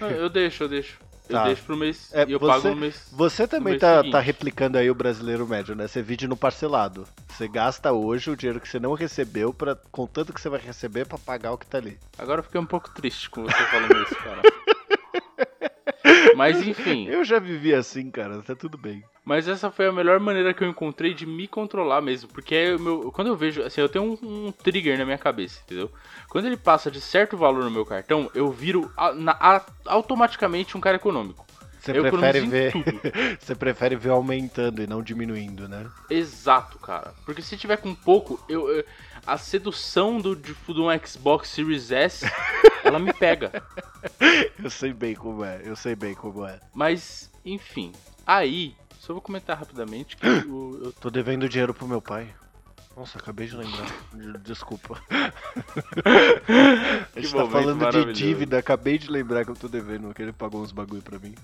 Não, 0.00 0.10
eu 0.10 0.28
deixo, 0.28 0.64
eu 0.64 0.68
deixo. 0.68 0.98
Eu 1.26 1.36
Tá. 1.36 1.44
deixo 1.46 1.62
pro 1.62 1.74
mês 1.74 2.10
É, 2.12 2.26
e 2.28 2.32
eu 2.32 2.38
você- 2.38 2.46
pago 2.52 2.68
no 2.68 2.76
mês. 2.76 3.08
Você 3.12 3.48
também 3.48 3.72
mês 3.72 3.80
tá, 3.80 3.96
seguinte. 3.96 4.12
tá 4.12 4.20
replicando 4.20 4.76
aí 4.76 4.90
o 4.90 4.94
brasileiro 4.94 5.48
médio, 5.48 5.74
né? 5.74 5.88
Você 5.88 6.02
vide 6.02 6.28
no 6.28 6.36
parcelado. 6.36 7.06
Você 7.30 7.48
gasta 7.48 7.90
hoje 7.92 8.30
o 8.30 8.36
dinheiro 8.36 8.60
que 8.60 8.68
você 8.68 8.78
não 8.78 8.92
recebeu, 8.92 9.50
pra, 9.54 9.74
contanto 9.90 10.34
que 10.34 10.40
você 10.40 10.50
vai 10.50 10.60
receber 10.60 11.06
pra 11.06 11.16
pagar 11.16 11.52
o 11.52 11.56
que 11.58 11.64
tá 11.66 11.78
ali. 11.78 11.98
Agora 12.18 12.40
eu 12.40 12.44
fiquei 12.44 12.60
um 12.60 12.66
pouco 12.66 12.90
triste 12.90 13.30
com 13.30 13.42
você 13.44 13.64
falando 13.70 14.02
isso, 14.02 14.16
cara. 14.16 14.42
Mas 16.36 16.60
enfim, 16.66 17.08
Eu 17.08 17.24
já 17.24 17.38
vivi 17.38 17.74
assim, 17.74 18.10
cara, 18.10 18.42
tá 18.42 18.54
tudo 18.54 18.76
bem. 18.76 19.02
mas 19.24 19.48
essa 19.48 19.70
foi 19.70 19.86
a 19.86 19.92
melhor 19.92 20.20
maneira 20.20 20.52
que 20.52 20.62
eu 20.62 20.68
encontrei 20.68 21.14
de 21.14 21.24
me 21.24 21.48
controlar 21.48 22.00
mesmo. 22.02 22.28
Porque 22.28 22.54
é 22.54 22.74
o 22.74 22.80
meu, 22.80 23.12
quando 23.12 23.28
eu 23.28 23.36
vejo, 23.36 23.62
assim, 23.62 23.80
eu 23.80 23.88
tenho 23.88 24.04
um, 24.22 24.46
um 24.48 24.52
trigger 24.52 24.98
na 24.98 25.04
minha 25.04 25.16
cabeça, 25.18 25.60
entendeu? 25.64 25.90
Quando 26.28 26.44
ele 26.46 26.56
passa 26.56 26.90
de 26.90 27.00
certo 27.00 27.36
valor 27.36 27.64
no 27.64 27.70
meu 27.70 27.86
cartão, 27.86 28.30
eu 28.34 28.50
viro 28.50 28.92
a- 28.96 29.12
na- 29.12 29.36
a- 29.40 29.64
automaticamente 29.86 30.76
um 30.76 30.80
cara 30.80 30.96
econômico. 30.96 31.43
Você 31.84 31.98
eu 31.98 32.02
prefere 32.02 32.40
ver. 32.40 32.72
Você 33.40 33.54
prefere 33.54 33.96
ver 33.96 34.10
aumentando 34.10 34.82
e 34.82 34.86
não 34.86 35.02
diminuindo, 35.02 35.68
né? 35.68 35.86
Exato, 36.08 36.78
cara. 36.78 37.12
Porque 37.26 37.42
se 37.42 37.56
tiver 37.56 37.76
com 37.76 37.94
pouco, 37.94 38.42
eu, 38.48 38.68
eu- 38.70 38.84
a 39.26 39.36
sedução 39.38 40.20
do, 40.20 40.34
de, 40.36 40.54
de 40.54 40.80
um 40.80 41.06
Xbox 41.06 41.48
Series 41.48 41.90
S, 41.90 42.24
ela 42.84 42.98
me 42.98 43.12
pega. 43.12 43.62
Eu 44.62 44.70
sei 44.70 44.92
bem 44.92 45.14
como 45.14 45.44
é, 45.44 45.60
eu 45.64 45.76
sei 45.76 45.94
bem 45.94 46.14
como 46.14 46.46
é. 46.46 46.58
Mas, 46.74 47.30
enfim. 47.44 47.92
Aí, 48.26 48.74
só 48.98 49.12
vou 49.12 49.22
comentar 49.22 49.56
rapidamente 49.58 50.16
que 50.16 50.26
o- 50.48 50.80
eu 50.84 50.92
Tô 50.92 51.10
devendo 51.10 51.48
dinheiro 51.48 51.74
pro 51.74 51.86
meu 51.88 52.00
pai. 52.00 52.28
Nossa, 52.96 53.18
acabei 53.18 53.46
de 53.48 53.56
lembrar. 53.56 53.86
De- 54.12 54.38
Desculpa. 54.38 55.00
A 55.10 55.32
gente 57.20 57.32
Que 57.32 57.36
tá 57.36 57.46
falando 57.48 57.90
de 57.90 58.12
dívida, 58.12 58.58
acabei 58.58 58.98
de 58.98 59.10
lembrar 59.10 59.44
que 59.44 59.50
eu 59.50 59.56
tô 59.56 59.66
devendo, 59.68 60.14
que 60.14 60.22
ele 60.22 60.32
pagou 60.32 60.62
uns 60.62 60.70
bagulho 60.70 61.02
pra 61.02 61.18
mim. 61.18 61.34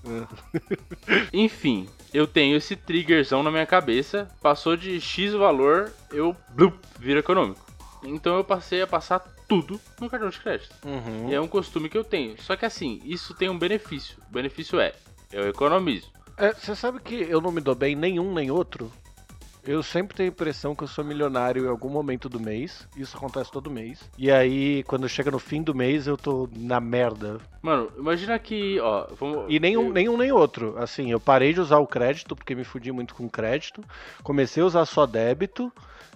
Enfim, 1.33 1.89
eu 2.13 2.25
tenho 2.25 2.55
esse 2.55 2.75
triggerzão 2.75 3.43
na 3.43 3.51
minha 3.51 3.65
cabeça. 3.65 4.29
Passou 4.41 4.77
de 4.77 4.99
X 5.01 5.33
valor, 5.33 5.91
eu 6.11 6.35
blup, 6.51 6.77
viro 6.99 7.19
econômico. 7.19 7.65
Então 8.03 8.37
eu 8.37 8.43
passei 8.43 8.81
a 8.81 8.87
passar 8.87 9.19
tudo 9.47 9.79
no 9.99 10.09
cartão 10.09 10.29
de 10.29 10.39
crédito. 10.39 10.73
Uhum. 10.85 11.29
E 11.29 11.33
é 11.35 11.41
um 11.41 11.47
costume 11.47 11.89
que 11.89 11.97
eu 11.97 12.03
tenho. 12.03 12.41
Só 12.41 12.55
que 12.55 12.65
assim, 12.65 12.99
isso 13.03 13.33
tem 13.33 13.49
um 13.49 13.59
benefício. 13.59 14.17
O 14.29 14.33
benefício 14.33 14.79
é, 14.79 14.93
eu 15.31 15.49
economizo. 15.49 16.09
É, 16.37 16.53
você 16.53 16.75
sabe 16.75 16.99
que 17.01 17.15
eu 17.15 17.41
não 17.41 17.51
me 17.51 17.61
dou 17.61 17.75
bem 17.75 17.95
nenhum 17.95 18.33
nem 18.33 18.49
outro? 18.49 18.91
Eu 19.63 19.83
sempre 19.83 20.17
tenho 20.17 20.29
a 20.29 20.33
impressão 20.33 20.73
que 20.75 20.83
eu 20.83 20.87
sou 20.87 21.05
milionário 21.05 21.65
em 21.65 21.69
algum 21.69 21.89
momento 21.89 22.27
do 22.27 22.39
mês. 22.39 22.87
Isso 22.95 23.15
acontece 23.15 23.51
todo 23.51 23.69
mês. 23.69 24.09
E 24.17 24.31
aí, 24.31 24.83
quando 24.83 25.07
chega 25.07 25.29
no 25.29 25.37
fim 25.37 25.61
do 25.61 25.75
mês, 25.75 26.07
eu 26.07 26.17
tô 26.17 26.49
na 26.51 26.79
merda. 26.79 27.37
Mano, 27.61 27.91
imagina 27.95 28.39
que, 28.39 28.79
ó, 28.79 29.05
vamos. 29.19 29.45
E 29.47 29.59
nenhum, 29.59 29.87
eu- 29.87 29.93
nenhum 29.93 30.17
nem 30.17 30.31
outro. 30.31 30.75
Assim, 30.79 31.11
eu 31.11 31.19
parei 31.19 31.53
de 31.53 31.59
usar 31.59 31.77
o 31.77 31.85
crédito, 31.85 32.35
porque 32.35 32.55
me 32.55 32.63
fudi 32.63 32.91
muito 32.91 33.13
com 33.13 33.29
crédito. 33.29 33.83
Comecei 34.23 34.63
a 34.63 34.65
usar 34.65 34.85
só 34.85 35.05
débito. 35.05 35.71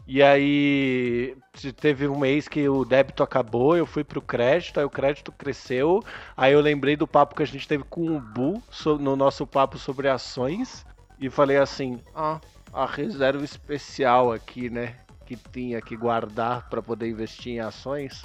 E 0.07 0.21
aí 0.23 1.35
te- 1.53 1.73
teve 1.73 2.07
um 2.07 2.17
mês 2.17 2.47
que 2.47 2.67
o 2.69 2.83
débito 2.85 3.23
acabou, 3.23 3.75
eu 3.75 3.85
fui 3.87 4.03
pro 4.03 4.21
crédito, 4.21 4.79
aí 4.79 4.85
o 4.85 4.89
crédito 4.89 5.31
cresceu. 5.31 6.03
Aí 6.37 6.53
eu 6.53 6.61
lembrei 6.61 6.95
do 6.95 7.07
papo 7.07 7.35
que 7.35 7.41
a 7.43 7.47
gente 7.47 7.67
teve 7.67 7.83
com 7.83 8.15
o 8.15 8.19
Bu 8.19 8.61
no 8.99 9.15
nosso 9.15 9.45
papo 9.47 9.77
sobre 9.77 10.07
ações. 10.07 10.85
E 11.19 11.29
falei 11.29 11.57
assim, 11.57 11.99
ah, 12.13 12.39
a 12.75 12.86
reserva 12.86 13.44
especial 13.46 14.34
aqui, 14.34 14.70
né? 14.70 14.98
Que 15.25 15.38
tinha 15.38 15.82
que 15.82 15.96
guardar 15.96 16.70
para 16.70 16.82
poder 16.82 17.08
investir 17.08 17.53
em 17.53 17.60
ações. 17.62 18.24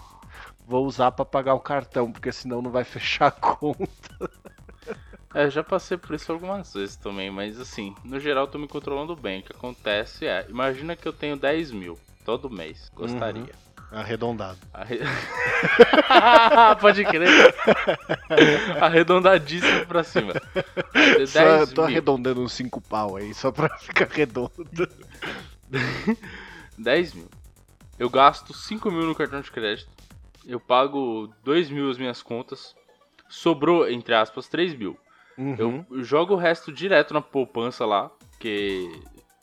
Vou 0.67 0.85
usar 0.85 1.13
para 1.13 1.25
pagar 1.25 1.55
o 1.55 1.61
cartão, 1.61 2.11
porque 2.11 2.33
senão 2.33 2.61
não 2.61 2.71
vai 2.71 2.83
fechar 2.85 3.29
a 3.29 3.31
conta. 3.31 4.31
É, 5.33 5.49
já 5.49 5.63
passei 5.63 5.97
por 5.97 6.17
isso 6.17 6.33
algumas 6.33 6.75
vezes 6.75 6.97
também, 6.97 7.31
mas 7.31 7.61
assim, 7.61 7.95
no 8.05 8.19
geral 8.19 8.45
eu 8.45 8.51
tô 8.51 8.59
me 8.59 8.67
controlando 8.67 9.15
bem. 9.15 9.41
O 9.41 9.43
que 9.45 9.53
acontece 9.53 10.27
é, 10.27 10.45
imagina 10.49 10.97
que 10.97 11.07
eu 11.07 11.13
tenho 11.13 11.37
10 11.37 11.71
mil 11.71 11.97
todo 12.25 12.51
mês. 12.51 12.91
Gostaria. 12.93 13.55
Arredondado. 13.93 14.59
Arre- 14.73 15.01
Pode 16.81 17.05
crer. 17.05 17.29
Arredondadíssimo 18.81 19.87
pra 19.87 20.05
cima. 20.05 20.33
Só 21.27 21.41
10 21.59 21.73
tô 21.73 21.83
mil. 21.83 21.91
arredondando 21.91 22.41
uns 22.43 22.53
5 22.53 22.81
pau 22.83 23.17
aí, 23.17 23.35
só 23.35 23.51
pra 23.51 23.69
ficar 23.79 24.07
redondo. 24.09 24.53
10 26.79 27.15
mil. 27.15 27.29
Eu 27.99 28.09
gasto 28.09 28.55
5 28.55 28.91
mil 28.91 29.07
no 29.07 29.15
cartão 29.15 29.41
de 29.41 29.51
crédito. 29.51 29.91
Eu 30.47 30.59
pago 30.59 31.33
2 31.45 31.69
mil 31.71 31.91
as 31.91 31.99
minhas 31.99 32.23
contas. 32.23 32.75
Sobrou, 33.29 33.89
entre 33.91 34.15
aspas, 34.15 34.49
3 34.49 34.75
mil. 34.75 34.97
Uhum. 35.37 35.85
Eu 35.91 36.03
jogo 36.03 36.35
o 36.35 36.39
resto 36.39 36.73
direto 36.73 37.13
na 37.15 37.21
poupança 37.21 37.85
lá. 37.85 38.11
Que, 38.39 39.03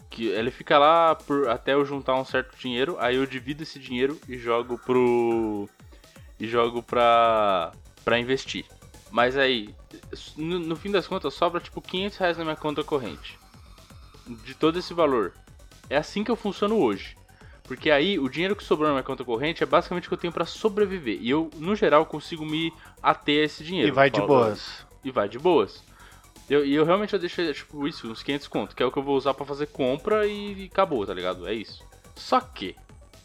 que 0.09 0.27
ele 0.27 0.51
fica 0.51 0.77
lá 0.77 1.15
por, 1.15 1.49
até 1.49 1.73
eu 1.73 1.85
juntar 1.85 2.15
um 2.15 2.25
certo 2.25 2.57
dinheiro. 2.57 2.97
Aí 2.99 3.15
eu 3.15 3.25
divido 3.25 3.63
esse 3.63 3.79
dinheiro 3.79 4.19
e 4.27 4.37
jogo 4.37 4.77
pro. 4.77 5.69
E 6.39 6.47
jogo 6.47 6.81
pra. 6.81 7.71
pra 8.03 8.19
investir. 8.19 8.65
Mas 9.11 9.37
aí, 9.37 9.73
no, 10.35 10.59
no 10.59 10.75
fim 10.75 10.91
das 10.91 11.07
contas, 11.07 11.33
sobra 11.33 11.61
tipo 11.61 11.81
500 11.81 12.17
reais 12.17 12.37
na 12.37 12.43
minha 12.43 12.55
conta 12.55 12.83
corrente. 12.83 13.39
De 14.43 14.53
todo 14.53 14.77
esse 14.77 14.93
valor. 14.93 15.33
É 15.89 15.97
assim 15.97 16.23
que 16.23 16.31
eu 16.31 16.35
funciono 16.35 16.77
hoje. 16.77 17.15
Porque 17.63 17.91
aí 17.91 18.17
o 18.17 18.29
dinheiro 18.29 18.55
que 18.55 18.63
sobrou 18.63 18.87
na 18.87 18.93
minha 18.95 19.03
conta 19.03 19.25
corrente 19.25 19.61
é 19.61 19.65
basicamente 19.65 20.05
o 20.05 20.07
que 20.09 20.13
eu 20.13 20.17
tenho 20.17 20.33
pra 20.33 20.45
sobreviver. 20.45 21.17
E 21.21 21.29
eu, 21.29 21.49
no 21.55 21.75
geral, 21.75 22.05
consigo 22.05 22.45
me 22.45 22.73
ater 23.03 23.41
a 23.41 23.45
esse 23.45 23.63
dinheiro. 23.63 23.89
E 23.89 23.91
vai 23.91 24.09
de 24.09 24.21
boas. 24.21 24.85
E 25.03 25.11
vai 25.11 25.27
de 25.27 25.37
boas. 25.37 25.83
Eu- 26.49 26.65
e 26.65 26.73
eu 26.73 26.85
realmente 26.85 27.13
eu 27.13 27.19
deixei, 27.19 27.53
tipo, 27.53 27.87
isso, 27.87 28.09
uns 28.09 28.23
500 28.23 28.47
conto, 28.47 28.75
que 28.75 28.81
é 28.81 28.85
o 28.85 28.91
que 28.91 28.97
eu 28.97 29.03
vou 29.03 29.15
usar 29.17 29.33
pra 29.33 29.45
fazer 29.45 29.67
compra 29.67 30.25
e, 30.25 30.63
e 30.63 30.65
acabou, 30.71 31.05
tá 31.05 31.13
ligado? 31.13 31.47
É 31.47 31.53
isso. 31.53 31.83
Só 32.15 32.39
que, 32.39 32.75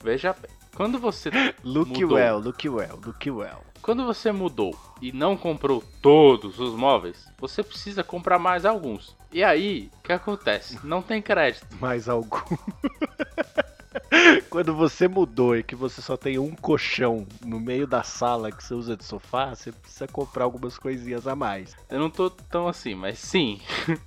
veja 0.02 0.32
bem, 0.32 0.50
quando 0.74 0.98
você 0.98 1.30
Look 1.62 1.88
mudou. 2.00 2.16
well, 2.16 2.38
look 2.38 2.68
well, 2.68 2.98
look 3.04 3.30
well. 3.30 3.60
Quando 3.80 4.04
você 4.04 4.30
mudou 4.30 4.76
e 5.00 5.10
não 5.12 5.36
comprou 5.36 5.82
todos 6.00 6.60
os 6.60 6.72
móveis, 6.74 7.26
você 7.38 7.62
precisa 7.64 8.04
comprar 8.04 8.38
mais 8.38 8.64
alguns. 8.64 9.16
E 9.32 9.42
aí, 9.42 9.90
o 9.98 10.02
que 10.02 10.12
acontece? 10.12 10.78
Não 10.84 11.02
tem 11.02 11.20
crédito. 11.20 11.66
Mais 11.80 12.08
algum. 12.08 12.38
Quando 14.50 14.74
você 14.74 15.08
mudou 15.08 15.56
e 15.56 15.62
que 15.62 15.74
você 15.74 16.00
só 16.00 16.16
tem 16.16 16.38
um 16.38 16.54
colchão 16.54 17.26
no 17.44 17.60
meio 17.60 17.86
da 17.86 18.02
sala 18.02 18.50
que 18.50 18.62
você 18.62 18.74
usa 18.74 18.96
de 18.96 19.04
sofá, 19.04 19.54
você 19.54 19.72
precisa 19.72 20.06
comprar 20.06 20.44
algumas 20.44 20.78
coisinhas 20.78 21.26
a 21.26 21.34
mais. 21.34 21.76
Eu 21.88 21.98
não 21.98 22.10
tô 22.10 22.30
tão 22.30 22.68
assim, 22.68 22.94
mas 22.94 23.18
sim. 23.18 23.60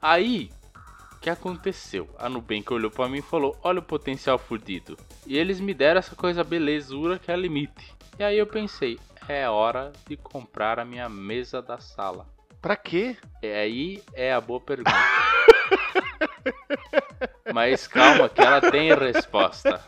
Aí, 0.00 0.50
o 1.14 1.18
que 1.20 1.30
aconteceu? 1.30 2.08
A 2.18 2.28
Nubank 2.28 2.72
olhou 2.72 2.90
pra 2.90 3.08
mim 3.08 3.18
e 3.18 3.22
falou: 3.22 3.56
Olha 3.62 3.78
o 3.78 3.82
potencial 3.82 4.38
fudido. 4.38 4.98
E 5.26 5.38
eles 5.38 5.60
me 5.60 5.72
deram 5.72 5.98
essa 5.98 6.14
coisa 6.14 6.44
belezura 6.44 7.18
que 7.18 7.30
é 7.30 7.36
limite. 7.36 7.94
E 8.18 8.22
aí 8.22 8.38
eu 8.38 8.46
pensei: 8.46 8.98
É 9.28 9.48
hora 9.48 9.92
de 10.06 10.16
comprar 10.16 10.78
a 10.78 10.84
minha 10.84 11.08
mesa 11.08 11.62
da 11.62 11.78
sala. 11.78 12.26
Pra 12.60 12.76
quê? 12.76 13.16
E 13.42 13.46
aí 13.46 14.02
é 14.14 14.32
a 14.32 14.40
boa 14.40 14.60
pergunta. 14.60 14.90
Mas 17.52 17.86
calma, 17.86 18.28
que 18.28 18.40
ela 18.40 18.60
tem 18.60 18.92
resposta. 18.94 19.80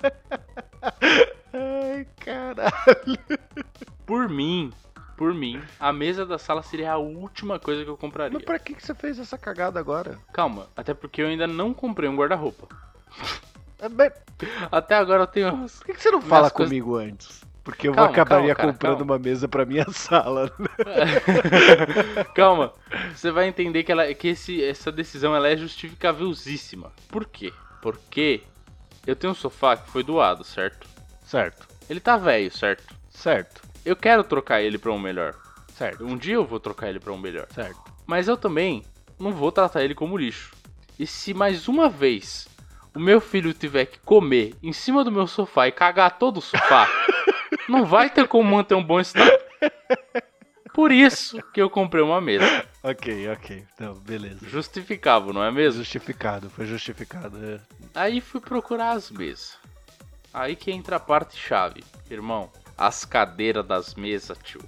Ai, 1.52 2.06
caralho. 2.20 3.18
Por 4.04 4.28
mim, 4.28 4.72
por 5.16 5.32
mim, 5.34 5.60
a 5.80 5.92
mesa 5.92 6.24
da 6.26 6.38
sala 6.38 6.62
seria 6.62 6.92
a 6.92 6.98
última 6.98 7.58
coisa 7.58 7.82
que 7.84 7.90
eu 7.90 7.96
compraria. 7.96 8.34
Mas 8.38 8.44
pra 8.44 8.58
que, 8.58 8.74
que 8.74 8.84
você 8.84 8.94
fez 8.94 9.18
essa 9.18 9.38
cagada 9.38 9.80
agora? 9.80 10.18
Calma, 10.32 10.68
até 10.76 10.92
porque 10.94 11.22
eu 11.22 11.26
ainda 11.28 11.46
não 11.46 11.72
comprei 11.74 12.08
um 12.08 12.16
guarda-roupa. 12.16 12.68
É, 13.78 13.88
mas 13.88 14.12
Até 14.70 14.94
agora 14.94 15.22
eu 15.22 15.26
tenho. 15.26 15.68
Por 15.68 15.84
que, 15.86 15.94
que 15.94 16.02
você 16.02 16.10
não 16.10 16.20
fala 16.22 16.50
coisas- 16.50 16.70
comigo 16.70 16.96
antes? 16.96 17.42
Porque 17.66 17.88
eu 17.88 17.92
Calma, 17.94 18.10
acabaria 18.12 18.54
calma, 18.54 18.54
cara, 18.54 18.72
comprando 18.72 18.98
calma. 18.98 19.12
uma 19.14 19.18
mesa 19.18 19.48
pra 19.48 19.66
minha 19.66 19.84
sala. 19.90 20.48
Calma, 22.32 22.72
você 23.12 23.32
vai 23.32 23.48
entender 23.48 23.82
que, 23.82 23.90
ela, 23.90 24.14
que 24.14 24.28
esse, 24.28 24.62
essa 24.62 24.92
decisão 24.92 25.34
ela 25.34 25.48
é 25.48 25.56
justificabilzíssima. 25.56 26.92
Por 27.08 27.24
quê? 27.26 27.52
Porque 27.82 28.42
eu 29.04 29.16
tenho 29.16 29.32
um 29.32 29.36
sofá 29.36 29.76
que 29.76 29.90
foi 29.90 30.04
doado, 30.04 30.44
certo? 30.44 30.86
Certo, 31.24 31.66
Ele 31.90 31.98
tá 31.98 32.16
velho, 32.16 32.52
certo? 32.56 32.94
certo, 33.10 33.62
Eu 33.84 33.96
quero 33.96 34.22
trocar 34.22 34.62
ele 34.62 34.78
pra 34.78 34.92
um 34.92 34.98
melhor. 34.98 35.34
certo, 35.74 36.04
Um 36.04 36.16
dia 36.16 36.34
eu 36.34 36.44
vou 36.46 36.60
trocar 36.60 36.88
ele 36.88 37.00
pra 37.00 37.12
um 37.12 37.18
melhor. 37.18 37.48
certo. 37.48 37.80
Mas 38.06 38.28
eu 38.28 38.36
também 38.36 38.84
não 39.18 39.32
vou 39.32 39.50
tratar 39.50 39.82
ele 39.82 39.94
como 39.94 40.16
lixo. 40.16 40.52
E 40.98 41.04
se 41.04 41.34
mais 41.34 41.66
uma 41.66 41.88
vez 41.88 42.46
o 42.96 43.00
meu 43.00 43.20
filho 43.20 43.52
tiver 43.52 43.84
que 43.84 43.98
comer 44.00 44.54
em 44.62 44.72
cima 44.72 45.04
do 45.04 45.12
meu 45.12 45.26
sofá 45.26 45.68
e 45.68 45.72
cagar 45.72 46.18
todo 46.18 46.38
o 46.38 46.42
sofá, 46.42 46.88
não 47.68 47.84
vai 47.84 48.08
ter 48.08 48.26
como 48.26 48.50
manter 48.56 48.74
um 48.74 48.82
bom 48.82 48.98
estado. 48.98 49.30
Por 50.72 50.90
isso 50.90 51.42
que 51.52 51.60
eu 51.60 51.68
comprei 51.68 52.02
uma 52.02 52.20
mesa. 52.20 52.64
Ok, 52.82 53.28
ok. 53.30 53.64
Então, 53.74 53.94
beleza. 53.94 54.46
Justificável, 54.48 55.32
não 55.32 55.42
é 55.44 55.50
mesmo? 55.50 55.82
Justificado, 55.82 56.48
foi 56.50 56.64
justificado. 56.66 57.38
É. 57.44 57.60
Aí 57.94 58.20
fui 58.20 58.40
procurar 58.40 58.92
as 58.92 59.10
mesas. 59.10 59.56
Aí 60.32 60.56
que 60.56 60.70
entra 60.70 60.96
a 60.96 61.00
parte 61.00 61.36
chave. 61.36 61.82
Irmão, 62.10 62.50
as 62.76 63.04
cadeiras 63.04 63.66
das 63.66 63.94
mesas, 63.94 64.38
tio. 64.42 64.60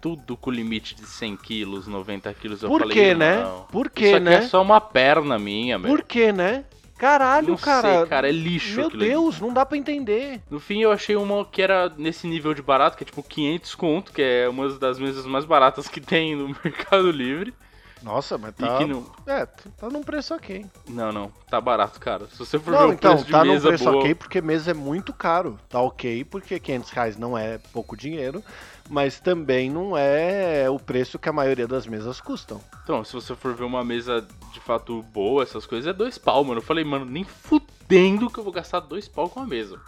Tudo 0.00 0.36
com 0.36 0.50
limite 0.50 0.96
de 0.96 1.06
100 1.06 1.36
quilos, 1.36 1.86
90 1.86 2.32
quilos. 2.34 2.62
Eu 2.62 2.68
Por 2.68 2.80
falei, 2.80 2.96
que, 2.96 3.14
né? 3.14 3.38
"Irmão, 3.38 3.66
Por 3.70 3.86
Isso 3.86 3.94
que, 3.94 4.14
aqui 4.14 4.20
né? 4.20 4.34
é 4.34 4.42
só 4.42 4.60
uma 4.62 4.80
perna 4.80 5.38
minha, 5.38 5.78
meu. 5.78 5.88
Por 5.90 6.02
que, 6.02 6.32
né? 6.32 6.64
Caralho, 7.02 7.48
Não 7.48 7.56
cara. 7.56 7.98
sei, 7.98 8.06
cara, 8.06 8.28
é 8.28 8.30
lixo 8.30 8.76
Meu 8.76 8.86
aquilo 8.86 9.02
ali. 9.02 9.10
Deus, 9.10 9.40
não 9.40 9.52
dá 9.52 9.66
pra 9.66 9.76
entender. 9.76 10.40
No 10.48 10.60
fim, 10.60 10.82
eu 10.82 10.92
achei 10.92 11.16
uma 11.16 11.44
que 11.44 11.60
era 11.60 11.92
nesse 11.98 12.28
nível 12.28 12.54
de 12.54 12.62
barato, 12.62 12.96
que 12.96 13.02
é 13.02 13.06
tipo 13.06 13.24
500 13.24 13.74
conto, 13.74 14.12
que 14.12 14.22
é 14.22 14.48
uma 14.48 14.68
das 14.78 15.00
mesas 15.00 15.26
mais 15.26 15.44
baratas 15.44 15.88
que 15.88 16.00
tem 16.00 16.36
no 16.36 16.46
Mercado 16.62 17.10
Livre. 17.10 17.52
Nossa, 18.04 18.38
mas 18.38 18.54
tá. 18.54 18.86
não. 18.86 19.04
É, 19.26 19.44
tá 19.46 19.88
num 19.90 20.02
preço 20.02 20.32
ok. 20.32 20.64
Não, 20.88 21.10
não, 21.10 21.32
tá 21.50 21.60
barato, 21.60 21.98
cara. 21.98 22.26
Se 22.28 22.38
você 22.38 22.56
for 22.56 22.70
ver 22.72 22.78
Não, 22.78 22.88
o 22.90 22.92
então, 22.92 23.10
preço 23.12 23.26
de 23.26 23.32
tá 23.32 23.44
num 23.44 23.52
mesa 23.52 23.68
preço 23.68 23.84
boa. 23.84 23.96
ok 23.98 24.14
porque 24.14 24.40
mesa 24.40 24.70
é 24.70 24.74
muito 24.74 25.12
caro. 25.12 25.58
Tá 25.68 25.80
ok 25.80 26.24
porque 26.24 26.60
500 26.60 26.90
reais 26.90 27.16
não 27.16 27.36
é 27.36 27.58
pouco 27.72 27.96
dinheiro, 27.96 28.42
mas 28.88 29.20
também 29.20 29.70
não 29.70 29.96
é 29.96 30.68
o 30.68 30.78
preço 30.78 31.18
que 31.18 31.28
a 31.28 31.32
maioria 31.32 31.66
das 31.66 31.86
mesas 31.86 32.20
custam. 32.20 32.60
Então, 32.82 33.04
se 33.04 33.12
você 33.12 33.34
for 33.34 33.54
ver 33.54 33.64
uma 33.64 33.84
mesa 33.84 34.26
de 34.52 34.60
fato 34.60 35.02
boa, 35.02 35.42
essas 35.42 35.66
coisas, 35.66 35.86
é 35.88 35.92
dois 35.92 36.18
pau, 36.18 36.44
mano. 36.44 36.58
Eu 36.58 36.64
falei, 36.64 36.84
mano, 36.84 37.04
nem 37.04 37.24
fudendo 37.24 38.30
que 38.30 38.38
eu 38.38 38.44
vou 38.44 38.52
gastar 38.52 38.80
dois 38.80 39.08
pau 39.08 39.28
com 39.28 39.40
a 39.40 39.46
mesa. 39.46 39.80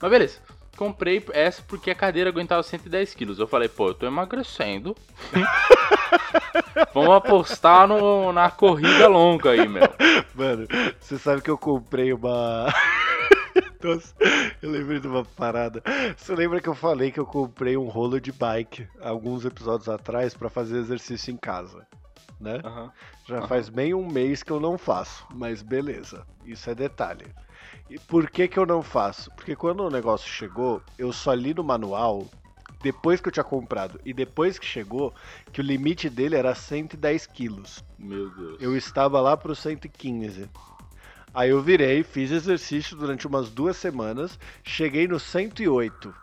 Mas 0.00 0.10
beleza. 0.10 0.38
Comprei 0.76 1.24
essa 1.32 1.62
porque 1.66 1.90
a 1.90 1.94
cadeira 1.94 2.28
aguentava 2.28 2.62
110 2.62 3.14
quilos. 3.14 3.38
Eu 3.38 3.46
falei, 3.46 3.66
pô, 3.66 3.88
eu 3.88 3.94
tô 3.94 4.06
emagrecendo. 4.06 4.94
Vamos 6.92 7.16
apostar 7.16 7.88
no, 7.88 8.30
na 8.30 8.50
corrida 8.50 9.08
longa 9.08 9.52
aí, 9.52 9.66
meu. 9.66 9.88
Mano, 10.34 10.66
você 11.00 11.18
sabe 11.18 11.40
que 11.40 11.50
eu 11.50 11.56
comprei 11.56 12.12
uma. 12.12 12.66
Nossa, 13.86 14.14
eu 14.60 14.68
lembrei 14.68 14.98
de 14.98 15.06
uma 15.06 15.24
parada. 15.24 15.80
Você 16.16 16.34
lembra 16.34 16.60
que 16.60 16.68
eu 16.68 16.74
falei 16.74 17.12
que 17.12 17.20
eu 17.20 17.26
comprei 17.26 17.76
um 17.76 17.86
rolo 17.86 18.20
de 18.20 18.32
bike 18.32 18.88
alguns 19.00 19.44
episódios 19.44 19.88
atrás 19.88 20.34
pra 20.34 20.48
fazer 20.50 20.78
exercício 20.78 21.32
em 21.32 21.36
casa, 21.36 21.86
né? 22.40 22.60
Aham. 22.64 22.92
Já 23.28 23.38
Aham. 23.38 23.46
faz 23.46 23.68
bem 23.68 23.94
um 23.94 24.04
mês 24.04 24.42
que 24.42 24.50
eu 24.50 24.58
não 24.58 24.76
faço, 24.76 25.24
mas 25.30 25.62
beleza, 25.62 26.26
isso 26.44 26.68
é 26.68 26.74
detalhe. 26.74 27.26
E 27.88 27.96
por 27.96 28.28
que 28.28 28.48
que 28.48 28.58
eu 28.58 28.66
não 28.66 28.82
faço? 28.82 29.30
Porque 29.30 29.54
quando 29.54 29.84
o 29.84 29.90
negócio 29.90 30.28
chegou, 30.28 30.82
eu 30.98 31.12
só 31.12 31.32
li 31.32 31.54
no 31.54 31.62
manual, 31.62 32.26
depois 32.82 33.20
que 33.20 33.28
eu 33.28 33.32
tinha 33.32 33.44
comprado, 33.44 34.00
e 34.04 34.12
depois 34.12 34.58
que 34.58 34.66
chegou, 34.66 35.14
que 35.52 35.60
o 35.60 35.64
limite 35.64 36.10
dele 36.10 36.34
era 36.34 36.56
110 36.56 37.24
quilos. 37.26 37.84
Meu 37.96 38.28
Deus. 38.30 38.56
Eu 38.60 38.76
estava 38.76 39.20
lá 39.20 39.36
pro 39.36 39.54
115. 39.54 40.50
Aí 41.36 41.50
eu 41.50 41.60
virei, 41.60 42.02
fiz 42.02 42.30
exercício 42.30 42.96
durante 42.96 43.26
umas 43.26 43.50
duas 43.50 43.76
semanas, 43.76 44.38
cheguei 44.64 45.06
no 45.06 45.20
108. 45.20 46.14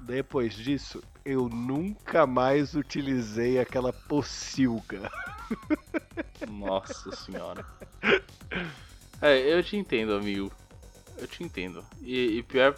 Depois 0.00 0.52
disso, 0.56 1.00
eu 1.24 1.48
nunca 1.48 2.26
mais 2.26 2.74
utilizei 2.74 3.60
aquela 3.60 3.92
pocilga. 3.92 5.08
Nossa 6.48 7.12
senhora. 7.12 7.64
É, 9.20 9.52
eu 9.52 9.62
te 9.62 9.76
entendo, 9.76 10.12
amigo. 10.14 10.52
Eu 11.16 11.26
te 11.28 11.42
entendo. 11.44 11.84
E, 12.00 12.38
e 12.38 12.42
pior, 12.42 12.76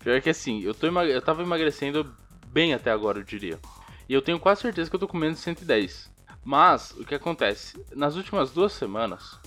pior 0.00 0.20
que 0.20 0.30
assim, 0.30 0.60
eu, 0.62 0.74
tô 0.74 0.88
emag- 0.88 1.10
eu 1.10 1.22
tava 1.22 1.42
emagrecendo 1.42 2.12
bem 2.52 2.74
até 2.74 2.90
agora, 2.90 3.18
eu 3.18 3.24
diria. 3.24 3.60
E 4.08 4.14
eu 4.14 4.22
tenho 4.22 4.40
quase 4.40 4.62
certeza 4.62 4.90
que 4.90 4.96
eu 4.96 5.00
tô 5.00 5.08
comendo 5.08 5.36
110. 5.36 6.10
Mas, 6.44 6.90
o 6.92 7.04
que 7.04 7.14
acontece? 7.14 7.80
Nas 7.94 8.16
últimas 8.16 8.50
duas 8.52 8.72
semanas, 8.72 9.38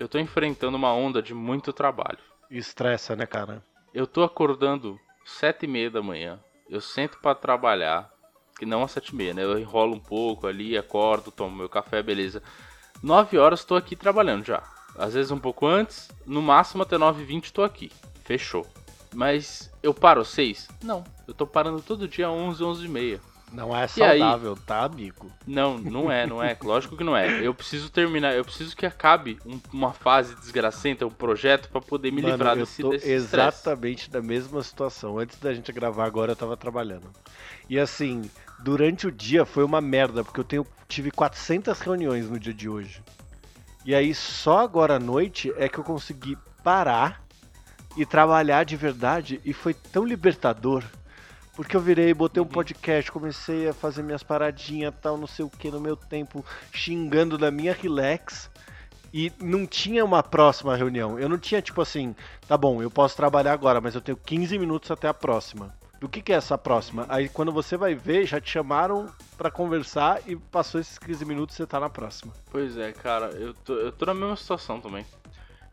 eu 0.00 0.08
tô 0.08 0.18
enfrentando 0.18 0.78
uma 0.78 0.94
onda 0.94 1.20
de 1.22 1.34
muito 1.34 1.74
trabalho. 1.74 2.18
Estressa, 2.50 3.14
né, 3.14 3.26
cara? 3.26 3.62
Eu 3.92 4.06
tô 4.06 4.24
acordando 4.24 4.98
sete 5.26 5.64
e 5.64 5.68
meia 5.68 5.90
da 5.90 6.02
manhã. 6.02 6.40
Eu 6.70 6.80
sento 6.80 7.18
pra 7.18 7.34
trabalhar, 7.34 8.10
que 8.58 8.64
não 8.64 8.82
às 8.82 8.92
sete 8.92 9.10
e 9.10 9.14
meia, 9.14 9.34
né? 9.34 9.44
Eu 9.44 9.58
enrolo 9.58 9.94
um 9.94 10.00
pouco 10.00 10.46
ali, 10.46 10.76
acordo, 10.76 11.30
tomo 11.30 11.54
meu 11.54 11.68
café, 11.68 12.02
beleza. 12.02 12.42
Nove 13.02 13.36
horas 13.36 13.62
tô 13.62 13.76
aqui 13.76 13.94
trabalhando 13.94 14.44
já. 14.46 14.62
Às 14.96 15.12
vezes 15.14 15.30
um 15.30 15.38
pouco 15.38 15.66
antes, 15.66 16.10
no 16.26 16.40
máximo 16.40 16.82
até 16.82 16.96
nove 16.96 17.22
e 17.22 17.26
vinte 17.26 17.52
tô 17.52 17.62
aqui. 17.62 17.92
Fechou. 18.24 18.66
Mas 19.14 19.70
eu 19.82 19.92
paro 19.92 20.22
às 20.22 20.28
seis? 20.28 20.66
Não. 20.82 21.04
Eu 21.28 21.34
tô 21.34 21.46
parando 21.46 21.82
todo 21.82 22.08
dia 22.08 22.26
às 22.26 22.32
onze, 22.32 22.64
onze 22.64 22.86
e 22.86 22.88
meia. 22.88 23.20
Não 23.52 23.76
é 23.76 23.88
E 23.96 24.02
aí? 24.02 24.18
saudável, 24.20 24.56
tá, 24.56 24.84
amigo? 24.84 25.30
Não, 25.46 25.76
não 25.76 26.10
é, 26.10 26.26
não 26.26 26.42
é. 26.42 26.56
Lógico 26.62 26.96
que 26.96 27.02
não 27.02 27.16
é. 27.16 27.44
Eu 27.44 27.52
preciso 27.52 27.90
terminar, 27.90 28.34
eu 28.34 28.44
preciso 28.44 28.76
que 28.76 28.86
acabe 28.86 29.38
um- 29.44 29.60
uma 29.72 29.92
fase 29.92 30.34
desgracenta, 30.36 31.04
um 31.06 31.10
projeto 31.10 31.68
pra 31.68 31.80
poder 31.80 32.12
me 32.12 32.20
Mano, 32.22 32.32
livrar 32.34 32.56
eu 32.56 32.60
desse, 32.60 32.82
tô 32.82 32.90
desse 32.90 33.10
exatamente 33.10 34.08
da 34.10 34.22
mesma 34.22 34.62
situação. 34.62 35.18
Antes 35.18 35.38
da 35.40 35.52
gente 35.52 35.72
gravar 35.72 36.04
agora, 36.04 36.32
eu 36.32 36.36
tava 36.36 36.56
trabalhando. 36.56 37.10
E 37.68 37.78
assim, 37.78 38.30
durante 38.58 39.06
o 39.08 39.12
dia 39.12 39.44
foi 39.44 39.64
uma 39.64 39.80
merda, 39.80 40.22
porque 40.22 40.38
eu 40.40 40.44
tenho, 40.44 40.66
tive 40.88 41.10
400 41.10 41.80
reuniões 41.80 42.30
no 42.30 42.38
dia 42.38 42.54
de 42.54 42.68
hoje. 42.68 43.02
E 43.84 43.94
aí, 43.94 44.14
só 44.14 44.58
agora 44.58 44.96
à 44.96 45.00
noite 45.00 45.52
é 45.56 45.68
que 45.68 45.78
eu 45.78 45.84
consegui 45.84 46.36
parar 46.62 47.22
e 47.96 48.06
trabalhar 48.06 48.62
de 48.64 48.76
verdade. 48.76 49.40
E 49.44 49.52
foi 49.52 49.74
tão 49.74 50.04
libertador. 50.04 50.84
Porque 51.60 51.76
eu 51.76 51.80
virei, 51.82 52.14
botei 52.14 52.42
um 52.42 52.46
Uhum. 52.46 52.52
podcast, 52.52 53.12
comecei 53.12 53.68
a 53.68 53.74
fazer 53.74 54.02
minhas 54.02 54.22
paradinhas, 54.22 54.94
tal, 55.02 55.18
não 55.18 55.26
sei 55.26 55.44
o 55.44 55.50
que, 55.50 55.70
no 55.70 55.78
meu 55.78 55.94
tempo, 55.94 56.42
xingando 56.72 57.36
da 57.36 57.50
minha 57.50 57.74
relax. 57.74 58.50
E 59.12 59.30
não 59.38 59.66
tinha 59.66 60.02
uma 60.02 60.22
próxima 60.22 60.74
reunião. 60.74 61.18
Eu 61.18 61.28
não 61.28 61.36
tinha, 61.36 61.60
tipo 61.60 61.82
assim, 61.82 62.16
tá 62.48 62.56
bom, 62.56 62.80
eu 62.82 62.90
posso 62.90 63.14
trabalhar 63.14 63.52
agora, 63.52 63.78
mas 63.78 63.94
eu 63.94 64.00
tenho 64.00 64.16
15 64.16 64.58
minutos 64.58 64.90
até 64.90 65.06
a 65.06 65.12
próxima. 65.12 65.74
Do 66.00 66.08
que, 66.08 66.22
que 66.22 66.32
é 66.32 66.36
essa 66.36 66.56
próxima? 66.56 67.04
Aí 67.10 67.28
quando 67.28 67.52
você 67.52 67.76
vai 67.76 67.94
ver, 67.94 68.24
já 68.24 68.40
te 68.40 68.50
chamaram 68.50 69.12
pra 69.36 69.50
conversar 69.50 70.22
e 70.26 70.36
passou 70.36 70.80
esses 70.80 70.98
15 70.98 71.26
minutos 71.26 71.56
e 71.56 71.58
você 71.58 71.66
tá 71.66 71.78
na 71.78 71.90
próxima. 71.90 72.32
Pois 72.50 72.78
é, 72.78 72.90
cara, 72.90 73.26
eu 73.32 73.52
tô, 73.52 73.74
eu 73.74 73.92
tô 73.92 74.06
na 74.06 74.14
mesma 74.14 74.34
situação 74.36 74.80
também. 74.80 75.04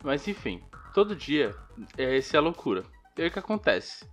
Mas 0.04 0.28
enfim, 0.28 0.62
todo 0.94 1.16
dia 1.16 1.56
é 1.98 2.18
essa 2.18 2.36
é 2.36 2.40
a 2.40 2.42
loucura. 2.42 2.84
E 3.18 3.22
aí 3.22 3.30
o 3.30 3.32
que 3.32 3.40
acontece? 3.40 4.06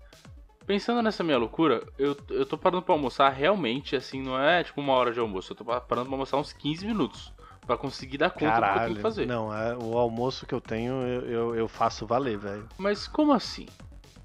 Pensando 0.67 1.03
nessa 1.03 1.23
minha 1.23 1.37
loucura, 1.39 1.83
eu, 1.99 2.17
eu 2.31 2.47
tô 2.47 2.57
parando 2.57 2.83
pra 2.83 2.95
almoçar 2.95 3.29
realmente, 3.31 3.95
assim, 3.95 4.23
não 4.23 4.39
é 4.39 4.65
tipo 4.65 4.81
uma 4.81 4.95
hora 4.95 5.13
de 5.13 5.21
almoço, 5.21 5.53
eu 5.53 5.57
tô 5.57 5.65
pa- 5.65 5.81
parando 5.81 6.07
pra 6.07 6.15
almoçar 6.15 6.37
uns 6.39 6.53
15 6.53 6.87
minutos. 6.87 7.33
Pra 7.67 7.77
conseguir 7.79 8.19
dar 8.19 8.31
conta 8.31 8.45
do 8.47 8.51
que 8.51 8.59
eu 8.59 8.61
tenho 8.61 8.71
Caralho. 8.75 8.95
que 8.97 9.01
fazer. 9.01 9.27
Não, 9.27 9.55
é, 9.55 9.75
o 9.75 9.97
almoço 9.97 10.45
que 10.47 10.55
eu 10.55 10.61
tenho, 10.61 10.93
eu, 11.03 11.23
eu, 11.27 11.55
eu 11.55 11.69
faço 11.69 12.07
valer, 12.07 12.37
velho. 12.37 12.69
Mas 12.77 13.07
como 13.09 13.33
assim? 13.33 13.67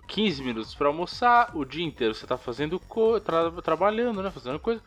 15 0.10 0.44
minutos 0.44 0.76
pra 0.76 0.88
almoçar, 0.88 1.52
o 1.56 1.64
dia 1.64 1.86
inteiro 1.86 2.14
você 2.14 2.28
tá 2.28 2.38
fazendo 2.38 2.80
co 2.80 3.18
tra- 3.22 3.50
trabalhando, 3.62 4.22
né? 4.22 4.30
Fazendo 4.30 4.60
coisa. 4.60 4.82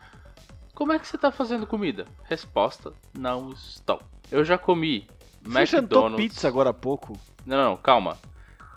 Como 0.75 0.91
é 0.91 0.99
que 0.99 1.07
você 1.07 1.17
tá 1.17 1.31
fazendo 1.31 1.65
comida? 1.65 2.05
Resposta: 2.25 2.93
não 3.13 3.49
estou. 3.51 3.99
Eu 4.31 4.43
já 4.45 4.55
comi 4.57 5.07
Você 5.41 5.65
jantou 5.65 6.01
McDonald's. 6.03 6.17
pizza 6.17 6.47
agora 6.47 6.69
há 6.69 6.73
pouco? 6.73 7.17
Não, 7.45 7.57
não, 7.71 7.77
calma. 7.77 8.17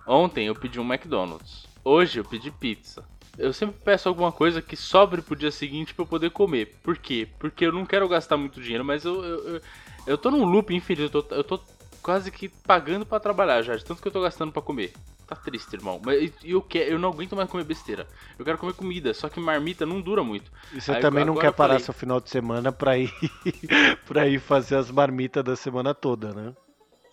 Ontem 0.06 0.46
eu 0.46 0.54
pedi 0.54 0.80
um 0.80 0.84
McDonald's. 0.90 1.66
Hoje 1.88 2.18
eu 2.18 2.24
pedi 2.24 2.50
pizza. 2.50 3.04
Eu 3.38 3.52
sempre 3.52 3.76
peço 3.84 4.08
alguma 4.08 4.32
coisa 4.32 4.60
que 4.60 4.74
sobre 4.74 5.22
pro 5.22 5.36
dia 5.36 5.52
seguinte 5.52 5.94
pra 5.94 6.02
eu 6.02 6.08
poder 6.08 6.30
comer. 6.30 6.76
Por 6.82 6.98
quê? 6.98 7.28
Porque 7.38 7.64
eu 7.64 7.70
não 7.70 7.86
quero 7.86 8.08
gastar 8.08 8.36
muito 8.36 8.60
dinheiro, 8.60 8.84
mas 8.84 9.04
eu, 9.04 9.24
eu, 9.24 9.48
eu, 9.54 9.60
eu 10.04 10.18
tô 10.18 10.28
num 10.28 10.44
loop 10.44 10.74
infinito. 10.74 11.16
Eu 11.16 11.22
tô, 11.22 11.34
eu 11.36 11.44
tô 11.44 11.60
quase 12.02 12.32
que 12.32 12.48
pagando 12.48 13.06
pra 13.06 13.20
trabalhar 13.20 13.62
já, 13.62 13.76
de 13.76 13.84
tanto 13.84 14.02
que 14.02 14.08
eu 14.08 14.10
tô 14.10 14.20
gastando 14.20 14.50
pra 14.50 14.60
comer. 14.60 14.94
Tá 15.28 15.36
triste, 15.36 15.74
irmão. 15.74 16.00
Mas 16.04 16.32
eu, 16.42 16.60
quero, 16.60 16.90
eu 16.90 16.98
não 16.98 17.10
aguento 17.10 17.36
mais 17.36 17.48
comer 17.48 17.62
besteira. 17.62 18.08
Eu 18.36 18.44
quero 18.44 18.58
comer 18.58 18.72
comida, 18.72 19.14
só 19.14 19.28
que 19.28 19.38
marmita 19.38 19.86
não 19.86 20.00
dura 20.00 20.24
muito. 20.24 20.50
E 20.72 20.80
você 20.80 20.90
Aí, 20.90 21.00
também 21.00 21.24
não 21.24 21.36
quer 21.36 21.52
parar 21.52 21.74
falei- 21.74 21.84
seu 21.84 21.94
final 21.94 22.20
de 22.20 22.30
semana 22.30 22.72
pra 22.72 22.98
ir, 22.98 23.12
pra 24.04 24.26
ir 24.26 24.40
fazer 24.40 24.74
as 24.74 24.90
marmitas 24.90 25.44
da 25.44 25.54
semana 25.54 25.94
toda, 25.94 26.32
né? 26.34 26.52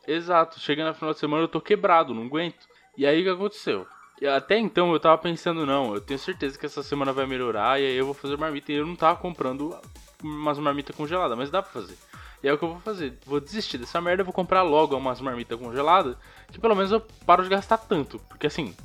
Exato, 0.08 0.60
chega 0.60 0.84
no 0.84 0.96
final 0.96 1.14
de 1.14 1.20
semana 1.20 1.44
eu 1.44 1.48
tô 1.48 1.62
quebrado, 1.62 2.12
não 2.12 2.24
aguento. 2.24 2.68
E 2.98 3.06
aí 3.06 3.22
o 3.22 3.24
que 3.24 3.30
aconteceu? 3.30 3.86
Até 4.28 4.58
então 4.58 4.94
eu 4.94 5.00
tava 5.00 5.18
pensando, 5.18 5.66
não, 5.66 5.96
eu 5.96 6.02
tenho 6.02 6.20
certeza 6.20 6.58
que 6.58 6.66
essa 6.66 6.84
semana 6.84 7.12
vai 7.12 7.26
melhorar 7.26 7.80
e 7.80 7.86
aí 7.86 7.96
eu 7.96 8.06
vou 8.06 8.14
fazer 8.14 8.38
marmita. 8.38 8.72
E 8.72 8.76
eu 8.76 8.86
não 8.86 8.96
tava 8.96 9.20
comprando 9.20 9.76
umas 10.22 10.58
marmitas 10.60 10.96
congeladas, 10.96 11.38
mas 11.38 11.50
dá 11.50 11.62
pra 11.62 11.72
fazer. 11.72 11.98
E 12.42 12.48
é 12.48 12.54
o 12.54 12.58
que 12.58 12.64
eu 12.64 12.70
vou 12.70 12.82
fazer. 12.82 13.18
Vou 13.26 13.40
desistir 13.40 13.78
dessa 13.78 14.02
merda, 14.02 14.24
vou 14.24 14.34
comprar 14.34 14.64
logo 14.64 14.98
umas 14.98 15.22
marmitas 15.22 15.58
congeladas, 15.58 16.16
que 16.52 16.60
pelo 16.60 16.76
menos 16.76 16.92
eu 16.92 17.02
paro 17.26 17.44
de 17.44 17.50
gastar 17.50 17.78
tanto. 17.78 18.20
Porque 18.30 18.48
assim, 18.48 18.76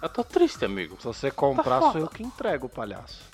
eu 0.00 0.08
tô 0.08 0.24
triste, 0.24 0.64
amigo. 0.64 0.96
Se 0.98 1.04
você 1.04 1.30
comprar, 1.30 1.80
Tá 1.80 1.92
sou 1.92 2.00
eu 2.00 2.08
que 2.08 2.22
entrego, 2.22 2.68
palhaço. 2.68 3.28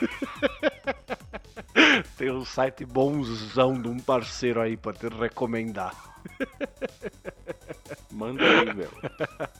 Tem 2.16 2.30
um 2.30 2.44
site 2.44 2.84
bonzão 2.84 3.80
de 3.80 3.88
um 3.88 3.98
parceiro 3.98 4.60
aí 4.60 4.76
pra 4.76 4.92
te 4.92 5.08
recomendar. 5.08 5.94
Manda 8.10 8.42
aí, 8.42 8.74
meu. 8.74 8.90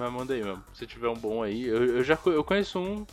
Mas 0.00 0.10
manda 0.10 0.32
aí 0.32 0.42
mesmo. 0.42 0.64
Se 0.72 0.86
tiver 0.86 1.08
um 1.08 1.14
bom 1.14 1.42
aí. 1.42 1.66
Eu, 1.66 1.96
eu 1.96 2.02
já 2.02 2.18
eu 2.24 2.42
conheço 2.42 2.78
um 2.78 3.04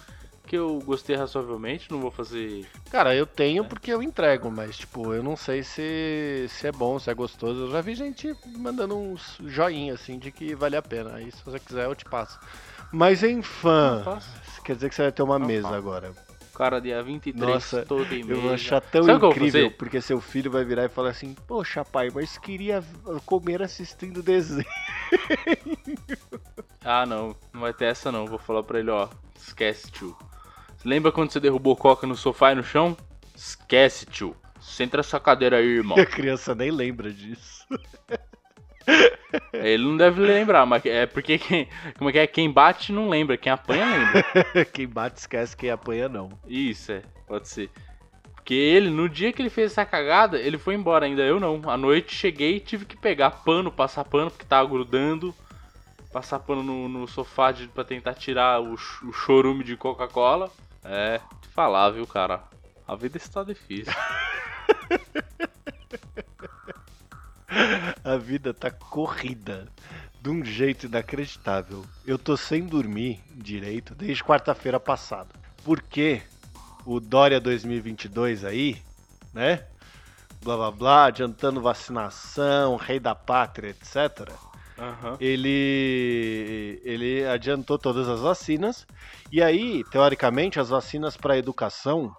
que 0.47 0.56
eu 0.56 0.82
gostei 0.86 1.17
razoavelmente, 1.17 1.91
não 1.91 2.00
vou 2.00 2.10
fazer. 2.10 2.65
Cara, 2.89 3.13
eu 3.13 3.26
tenho 3.28 3.65
porque 3.65 3.91
eu 3.91 4.02
entrego, 4.02 4.50
mas 4.50 4.78
tipo, 4.78 5.13
eu 5.13 5.21
não 5.21 5.36
sei 5.36 5.62
se, 5.62 6.45
se 6.47 6.65
é 6.65 6.71
bom, 6.71 6.97
se 6.97 7.10
é 7.10 7.13
gostoso. 7.13 7.65
Eu 7.65 7.71
já 7.71 7.82
vi 7.82 7.93
gente 7.93 8.34
mandando 8.56 8.97
uns 8.97 9.38
joinhas 9.45 10.00
assim 10.00 10.17
de 10.17 10.32
que 10.32 10.56
vale 10.56 10.78
a 10.78 10.82
pena. 10.82 11.15
Aí 11.15 11.30
se 11.30 11.43
você 11.43 11.60
quiser 11.60 11.86
eu 11.86 11.93
te 11.93 12.06
passo. 12.06 12.39
Mas 12.89 13.21
em 13.21 13.41
fã, 13.41 14.02
quer 14.63 14.76
dizer 14.76 14.88
que 14.88 14.95
você 14.95 15.02
vai 15.02 15.12
ter 15.12 15.23
uma 15.23 15.38
Não 15.38 15.45
mesa 15.45 15.63
faço. 15.63 15.76
agora. 15.76 16.13
Cara, 16.56 16.80
dia 16.82 17.04
23, 17.04 17.52
Nossa, 17.52 17.86
todo 17.86 18.12
em 18.15 18.28
Eu 18.28 18.41
vou 18.41 18.52
achar 18.52 18.82
tão 18.82 19.04
Sabe 19.04 19.28
incrível, 19.28 19.69
porque 19.69 20.02
seu 20.02 20.19
filho 20.19 20.50
vai 20.50 20.63
virar 20.63 20.86
e 20.86 20.89
falar 20.89 21.10
assim: 21.10 21.36
Poxa, 21.45 21.86
pai, 21.86 22.10
mas 22.12 22.38
queria 22.38 22.84
comer 23.26 23.62
assistindo 23.62 24.23
desenho. 24.23 24.65
Ah, 26.89 27.06
não, 27.06 27.36
não 27.54 27.60
vai 27.60 27.73
ter 27.73 27.84
essa 27.84 28.13
não. 28.13 28.26
Vou 28.26 28.39
falar 28.39 28.63
pra 28.63 28.80
ele, 28.80 28.89
ó. 28.89 29.10
Esquece, 29.36 29.91
tio. 29.91 30.17
Lembra 30.86 31.12
quando 31.12 31.30
você 31.30 31.38
derrubou 31.38 31.76
coca 31.76 32.08
no 32.08 32.15
sofá 32.15 32.54
e 32.54 32.56
no 32.56 32.63
chão? 32.63 32.95
Esquece, 33.36 34.06
tio. 34.06 34.34
Senta 34.62 34.97
essa 35.02 35.19
cadeira 35.19 35.58
aí, 35.58 35.65
irmão. 35.65 35.97
A 36.00 36.06
criança 36.06 36.56
nem 36.56 36.71
lembra 36.71 37.12
disso. 37.12 37.67
Ele 39.52 39.84
não 39.84 39.97
deve 39.97 40.21
lembrar, 40.21 40.65
mas 40.65 40.86
é 40.86 41.06
porque 41.06 41.38
quem, 41.38 41.67
como 41.97 42.10
é 42.10 42.13
que 42.13 42.19
é? 42.19 42.28
Quem 42.28 42.50
bate 42.50 42.93
não 42.93 43.10
lembra, 43.10 43.36
quem 43.36 43.52
apanha 43.52 43.86
lembra. 43.86 44.65
Quem 44.71 44.88
bate 44.88 45.19
esquece, 45.19 45.58
quem 45.58 45.69
apanha 45.69 46.08
não. 46.08 46.30
Isso, 46.47 46.93
é, 46.93 47.02
pode 47.28 47.50
ser. 47.50 47.69
Porque 48.34 48.54
ele, 48.54 48.89
no 48.89 49.10
dia 49.10 49.34
que 49.34 49.41
ele 49.41 49.50
fez 49.50 49.73
essa 49.73 49.86
cagada, 49.86 50.39
ele 50.39 50.58
foi 50.58 50.76
embora, 50.76 51.06
ainda 51.06 51.21
eu 51.21 51.38
não. 51.38 51.69
À 51.69 51.76
noite 51.76 52.15
cheguei 52.15 52.56
e 52.56 52.62
tive 52.62 52.86
que 52.86 52.95
pegar 52.95 53.32
pano, 53.32 53.69
passar 53.69 54.06
pano, 54.06 54.32
porque 54.32 54.45
tava 54.45 54.69
grudando. 54.69 55.36
Passar 56.12 56.39
pano 56.39 56.63
no, 56.63 56.88
no 56.88 57.08
sofá 57.08 57.52
de, 57.52 57.67
pra 57.67 57.84
tentar 57.84 58.13
tirar 58.13 58.62
o, 58.62 58.74
o 58.74 59.13
chorume 59.13 59.63
de 59.63 59.76
Coca-Cola. 59.76 60.50
É, 60.84 61.20
te 61.41 61.48
falar, 61.50 61.89
viu, 61.91 62.08
cara? 62.08 62.43
A 62.88 62.96
vida 62.96 63.17
está 63.17 63.43
difícil. 63.43 63.93
A 68.04 68.17
vida 68.17 68.54
tá 68.54 68.70
corrida 68.70 69.67
de 70.22 70.30
um 70.30 70.43
jeito 70.43 70.86
inacreditável. 70.86 71.86
Eu 72.06 72.17
tô 72.17 72.38
sem 72.38 72.65
dormir 72.65 73.22
direito 73.34 73.96
desde 73.96 74.24
quarta-feira 74.24 74.80
passada. 74.80 75.30
Porque 75.63 76.22
o 76.86 77.00
Dória 77.00 77.39
2022 77.39 78.46
aí, 78.46 78.82
né? 79.34 79.65
Blá 80.41 80.56
blá 80.56 80.72
blá, 80.72 81.06
adiantando 81.06 81.62
vacinação, 81.62 82.76
rei 82.76 83.00
da 83.00 83.13
pátria, 83.15 83.70
etc. 83.70 84.32
Aham. 84.78 85.18
Ele 85.20 86.80
ele 86.84 87.26
adiantou 87.26 87.78
todas 87.78 88.08
as 88.08 88.20
vacinas 88.20 88.86
e 89.32 89.42
aí, 89.42 89.84
teoricamente, 89.92 90.60
as 90.60 90.70
vacinas 90.70 91.18
para 91.18 91.38
educação 91.38 92.13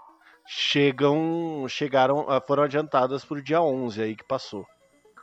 chegam 0.47 1.66
chegaram 1.68 2.27
ah, 2.29 2.40
foram 2.40 2.64
adiantadas 2.64 3.25
pro 3.25 3.42
dia 3.42 3.62
11 3.62 4.03
aí 4.03 4.16
que 4.16 4.25
passou, 4.25 4.66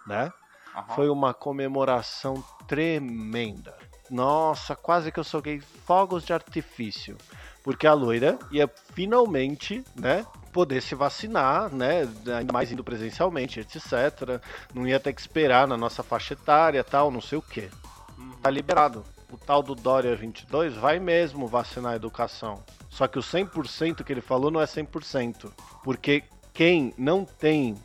né? 0.08 0.32
aham. 0.76 0.96
Foi 0.96 1.10
uma 1.10 1.34
comemoração 1.34 2.44
tremenda. 2.68 3.76
Nossa, 4.10 4.76
quase 4.76 5.12
que 5.12 5.20
eu 5.20 5.24
soquei 5.24 5.60
fogos 5.60 6.24
de 6.24 6.34
artifício. 6.34 7.18
Porque 7.64 7.88
a 7.88 7.94
loira 7.94 8.38
ia 8.52 8.70
finalmente, 8.94 9.84
né, 9.96 10.26
poder 10.56 10.82
se 10.82 10.96
vacinar, 10.96 11.70
né, 11.70 12.08
ainda 12.34 12.54
mais 12.54 12.72
indo 12.72 12.82
presencialmente, 12.82 13.60
etc. 13.60 14.40
Não 14.74 14.88
ia 14.88 15.02
ter 15.02 15.12
que 15.12 15.20
esperar 15.20 15.68
na 15.68 15.76
nossa 15.76 16.02
faixa 16.02 16.34
etária, 16.34 16.82
tal, 16.82 17.12
não 17.12 17.20
sei 17.20 17.38
o 17.38 17.42
que. 17.42 17.70
Uhum. 18.18 18.32
Tá 18.42 18.50
liberado. 18.50 19.04
O 19.30 19.38
tal 19.38 19.62
do 19.62 19.76
Dória 19.76 20.16
22 20.16 20.74
vai 20.78 20.98
mesmo 20.98 21.46
vacinar 21.46 21.92
a 21.92 21.96
educação. 21.98 22.64
Só 22.90 23.06
que 23.06 23.20
o 23.20 23.22
100% 23.22 24.02
que 24.02 24.14
ele 24.14 24.22
falou 24.22 24.50
não 24.50 24.62
é 24.62 24.66
100%. 24.66 25.52
Porque 25.84 26.24
quem 26.54 26.94
não 26.98 27.26
tem 27.26 27.76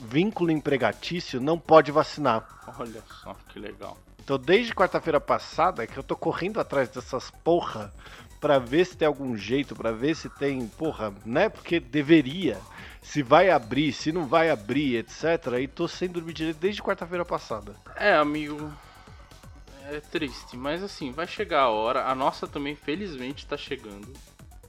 vínculo 0.00 0.50
empregatício 0.50 1.40
não 1.40 1.56
pode 1.56 1.92
vacinar. 1.92 2.48
Olha 2.80 3.00
só 3.22 3.36
que 3.48 3.60
legal. 3.60 3.96
Então, 4.18 4.38
desde 4.38 4.74
quarta-feira 4.74 5.20
passada, 5.20 5.86
que 5.86 5.96
eu 5.96 6.02
tô 6.02 6.16
correndo 6.16 6.58
atrás 6.58 6.88
dessas 6.88 7.30
porra 7.44 7.92
pra 8.42 8.58
ver 8.58 8.84
se 8.84 8.96
tem 8.96 9.06
algum 9.06 9.36
jeito, 9.36 9.72
pra 9.72 9.92
ver 9.92 10.16
se 10.16 10.28
tem, 10.28 10.66
porra, 10.66 11.14
né? 11.24 11.48
Porque 11.48 11.78
deveria. 11.78 12.60
Se 13.00 13.22
vai 13.22 13.48
abrir, 13.50 13.92
se 13.92 14.10
não 14.10 14.26
vai 14.26 14.50
abrir, 14.50 14.96
etc. 14.96 15.60
E 15.60 15.68
tô 15.68 15.86
sem 15.86 16.08
dormir 16.08 16.32
direito 16.32 16.58
desde 16.58 16.82
quarta-feira 16.82 17.24
passada. 17.24 17.76
É, 17.96 18.12
amigo. 18.14 18.72
É 19.88 20.00
triste, 20.00 20.56
mas 20.56 20.82
assim, 20.82 21.12
vai 21.12 21.26
chegar 21.26 21.62
a 21.62 21.70
hora. 21.70 22.06
A 22.06 22.14
nossa 22.16 22.48
também, 22.48 22.74
felizmente, 22.74 23.46
tá 23.46 23.56
chegando, 23.56 24.12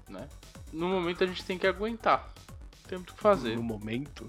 né? 0.07 0.27
No 0.71 0.87
momento 0.87 1.23
a 1.23 1.27
gente 1.27 1.43
tem 1.43 1.57
que 1.57 1.65
aguentar. 1.65 2.31
Tem 2.87 2.97
muito 2.99 3.11
o 3.11 3.15
que 3.15 3.21
fazer. 3.21 3.55
No 3.55 3.63
momento. 3.63 4.27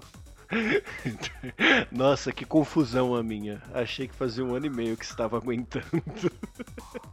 Nossa, 1.91 2.31
que 2.31 2.45
confusão 2.45 3.15
a 3.15 3.23
minha. 3.23 3.61
Achei 3.73 4.07
que 4.07 4.15
fazia 4.15 4.43
um 4.43 4.55
ano 4.55 4.65
e 4.65 4.69
meio 4.69 4.97
que 4.97 5.05
estava 5.05 5.37
aguentando. 5.37 5.85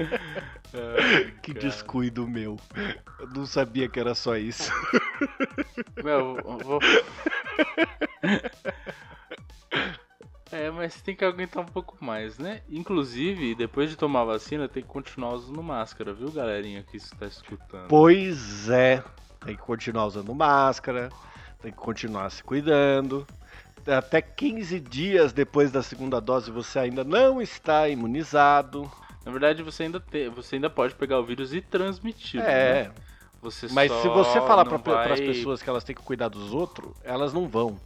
que 1.42 1.54
cara. 1.54 1.66
descuido 1.66 2.26
meu. 2.26 2.56
Eu 3.18 3.28
não 3.28 3.46
sabia 3.46 3.88
que 3.88 4.00
era 4.00 4.14
só 4.14 4.36
isso. 4.36 4.72
Meu, 6.02 6.38
eu 6.38 6.58
vou. 6.58 6.80
É, 10.52 10.68
mas 10.68 11.00
tem 11.00 11.14
que 11.14 11.24
aguentar 11.24 11.62
um 11.62 11.66
pouco 11.66 11.96
mais, 12.04 12.36
né? 12.36 12.60
Inclusive, 12.68 13.54
depois 13.54 13.88
de 13.88 13.96
tomar 13.96 14.22
a 14.22 14.24
vacina, 14.24 14.68
tem 14.68 14.82
que 14.82 14.88
continuar 14.88 15.34
usando 15.34 15.62
máscara, 15.62 16.12
viu, 16.12 16.28
galerinha 16.28 16.82
que 16.82 16.96
está 16.96 17.26
escutando? 17.26 17.86
Pois 17.86 18.68
é. 18.68 19.02
Tem 19.44 19.54
que 19.54 19.62
continuar 19.62 20.06
usando 20.06 20.34
máscara, 20.34 21.08
tem 21.62 21.70
que 21.70 21.78
continuar 21.78 22.28
se 22.30 22.42
cuidando. 22.42 23.24
Até 23.86 24.20
15 24.20 24.80
dias 24.80 25.32
depois 25.32 25.70
da 25.70 25.82
segunda 25.82 26.20
dose 26.20 26.50
você 26.50 26.80
ainda 26.80 27.04
não 27.04 27.40
está 27.40 27.88
imunizado. 27.88 28.90
Na 29.24 29.30
verdade, 29.32 29.62
você 29.62 29.84
ainda, 29.84 30.00
te... 30.00 30.28
você 30.28 30.56
ainda 30.56 30.70
pode 30.70 30.94
pegar 30.94 31.18
o 31.18 31.24
vírus 31.24 31.52
e 31.52 31.60
transmitir. 31.60 32.40
É, 32.42 32.84
né? 32.86 32.92
Você 33.42 33.66
mas 33.70 33.90
se 33.92 34.08
você 34.08 34.40
falar 34.42 34.64
para 34.64 34.76
as 35.14 35.20
vai- 35.20 35.26
pessoas 35.26 35.62
que 35.62 35.68
elas 35.68 35.84
têm 35.84 35.94
que 35.94 36.02
cuidar 36.02 36.28
dos 36.28 36.52
outros, 36.52 36.92
elas 37.02 37.32
não 37.32 37.48
vão. 37.48 37.80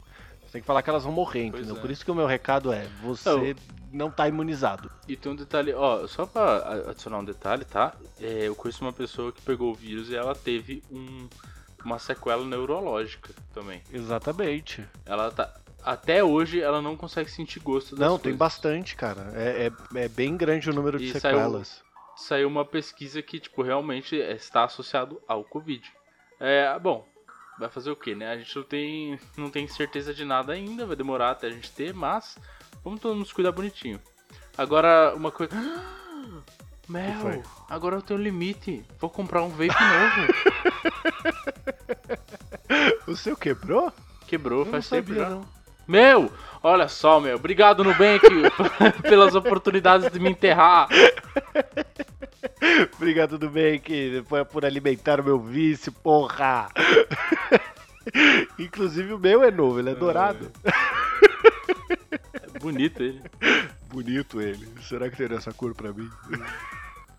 Você 0.44 0.52
tem 0.52 0.60
que 0.60 0.66
falar 0.66 0.82
que 0.82 0.90
elas 0.90 1.04
vão 1.04 1.12
morrer, 1.12 1.50
Pois 1.50 1.62
entendeu? 1.62 1.76
é. 1.76 1.80
Por 1.80 1.90
isso 1.90 2.04
que 2.04 2.10
o 2.10 2.14
meu 2.14 2.26
recado 2.26 2.72
é: 2.72 2.86
você 3.02 3.54
não 3.92 4.10
tá 4.10 4.26
imunizado. 4.28 4.90
E 5.06 5.16
tem 5.16 5.30
um 5.30 5.36
detalhe, 5.36 5.72
ó, 5.74 6.06
só 6.06 6.26
pra 6.26 6.42
a- 6.58 6.90
adicionar 6.90 7.18
um 7.18 7.24
detalhe, 7.24 7.64
tá? 7.64 7.94
É, 8.20 8.48
eu 8.48 8.54
conheço 8.56 8.84
uma 8.84 8.92
pessoa 8.92 9.30
que 9.32 9.40
pegou 9.42 9.70
o 9.70 9.74
vírus 9.74 10.10
e 10.10 10.16
ela 10.16 10.34
teve 10.34 10.82
um, 10.90 11.28
uma 11.84 11.98
sequela 11.98 12.44
neurológica 12.44 13.32
também. 13.52 13.80
Exatamente. 13.92 14.84
Ela 15.06 15.30
tá. 15.30 15.52
Até 15.84 16.24
hoje 16.24 16.60
ela 16.60 16.80
não 16.80 16.96
consegue 16.96 17.30
sentir 17.30 17.60
gosto 17.60 17.94
Não, 17.94 18.08
coisas. 18.08 18.22
tem 18.22 18.34
bastante, 18.34 18.96
cara. 18.96 19.30
É, 19.34 19.66
é, 19.94 19.98
é 20.04 20.08
bem 20.08 20.36
grande 20.36 20.70
o 20.70 20.72
número 20.74 20.98
de 20.98 21.04
E 21.06 21.20
saiu- 21.20 21.20
sequelas. 21.36 21.82
Saiu 22.16 22.48
uma 22.48 22.64
pesquisa 22.64 23.20
que, 23.20 23.38
tipo, 23.40 23.60
realmente 23.62 24.14
está 24.16 24.64
associado 24.64 25.20
ao 25.28 25.42
Covid. 25.44 25.84
É, 26.40 26.78
bom, 26.78 27.06
vai 27.58 27.68
fazer 27.68 27.90
o 27.90 27.96
que, 27.96 28.14
né? 28.14 28.30
A 28.32 28.36
gente 28.38 28.54
não 28.56 28.62
tem, 28.62 29.20
não 29.36 29.50
tem 29.50 29.66
certeza 29.68 30.14
de 30.14 30.24
nada 30.24 30.52
ainda, 30.52 30.86
vai 30.86 30.94
demorar 30.96 31.32
até 31.32 31.48
a 31.48 31.50
gente 31.50 31.70
ter, 31.72 31.92
mas 31.92 32.38
vamos 32.84 33.00
todo 33.00 33.14
mundo 33.16 33.26
se 33.26 33.34
cuidar 33.34 33.52
bonitinho. 33.52 34.00
Agora, 34.56 35.12
uma 35.14 35.30
coisa. 35.32 35.52
Mel, 36.88 37.42
agora 37.68 37.96
eu 37.96 38.02
tenho 38.02 38.20
limite. 38.20 38.84
Vou 39.00 39.08
comprar 39.10 39.42
um 39.42 39.48
vape 39.48 39.68
novo. 39.68 40.32
O 43.06 43.14
seu 43.16 43.36
quebrou? 43.36 43.92
Quebrou, 44.26 44.60
Eu 44.64 44.70
faz 44.70 44.88
tempo 44.88 45.14
já. 45.14 45.28
não. 45.30 45.44
Meu, 45.86 46.32
olha 46.62 46.88
só, 46.88 47.20
meu. 47.20 47.36
Obrigado, 47.36 47.84
Nubank, 47.84 48.26
pelas 49.02 49.34
oportunidades 49.34 50.10
de 50.10 50.18
me 50.18 50.30
enterrar. 50.30 50.88
Obrigado, 52.96 53.38
foi 54.26 54.44
por 54.44 54.64
alimentar 54.64 55.20
o 55.20 55.24
meu 55.24 55.38
vício, 55.38 55.92
porra! 55.92 56.68
Inclusive 58.58 59.12
o 59.12 59.18
meu 59.18 59.42
é 59.42 59.50
novo, 59.50 59.78
ele 59.78 59.90
é 59.90 59.94
dourado. 59.94 60.50
É 62.34 62.58
bonito 62.58 63.02
ele. 63.02 63.22
Bonito 63.90 64.40
ele. 64.40 64.66
Será 64.82 65.10
que 65.10 65.16
teria 65.16 65.36
essa 65.36 65.52
cor 65.52 65.74
pra 65.74 65.92
mim? 65.92 66.08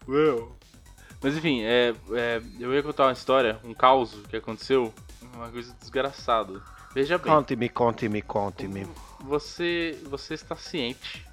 Well. 0.07 0.55
Mas 1.21 1.37
enfim, 1.37 1.63
é, 1.63 1.93
é, 2.13 2.41
eu 2.59 2.73
ia 2.73 2.83
contar 2.83 3.05
uma 3.05 3.13
história, 3.13 3.59
um 3.63 3.73
caos 3.73 4.15
que 4.29 4.37
aconteceu, 4.37 4.93
uma 5.33 5.49
coisa 5.49 5.73
desgraçada. 5.79 6.61
Veja 6.95 7.17
bem, 7.17 7.33
Conte-me, 7.33 7.67
conte-me, 7.67 8.21
conte-me. 8.21 8.87
você, 9.19 9.99
você 10.03 10.33
está 10.33 10.55
ciente, 10.55 11.25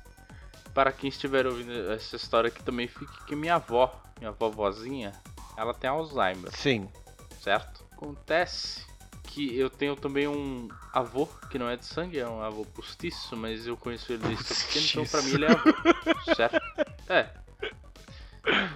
para 0.74 0.90
quem 0.90 1.08
estiver 1.08 1.46
ouvindo 1.46 1.92
essa 1.92 2.16
história 2.16 2.50
que 2.50 2.60
também 2.64 2.88
fique 2.88 3.24
que 3.26 3.36
minha 3.36 3.54
avó, 3.54 4.02
minha 4.18 4.32
vovozinha, 4.32 5.12
ela 5.56 5.72
tem 5.72 5.88
Alzheimer, 5.88 6.50
Sim. 6.50 6.88
certo? 7.40 7.84
Acontece 7.92 8.84
que 9.22 9.56
eu 9.56 9.70
tenho 9.70 9.94
também 9.94 10.26
um 10.26 10.66
avô 10.92 11.28
que 11.48 11.60
não 11.60 11.68
é 11.68 11.76
de 11.76 11.86
sangue, 11.86 12.18
é 12.18 12.28
um 12.28 12.42
avô 12.42 12.64
postiço, 12.64 13.36
mas 13.36 13.64
eu 13.64 13.76
conheço 13.76 14.12
ele 14.12 14.26
desde 14.26 14.42
pequeno, 14.44 14.86
então 14.86 15.06
pra 15.06 15.22
mim 15.22 15.34
ele 15.34 15.44
é 15.44 15.52
avô, 15.52 16.34
certo? 16.34 16.60
É. 17.08 17.30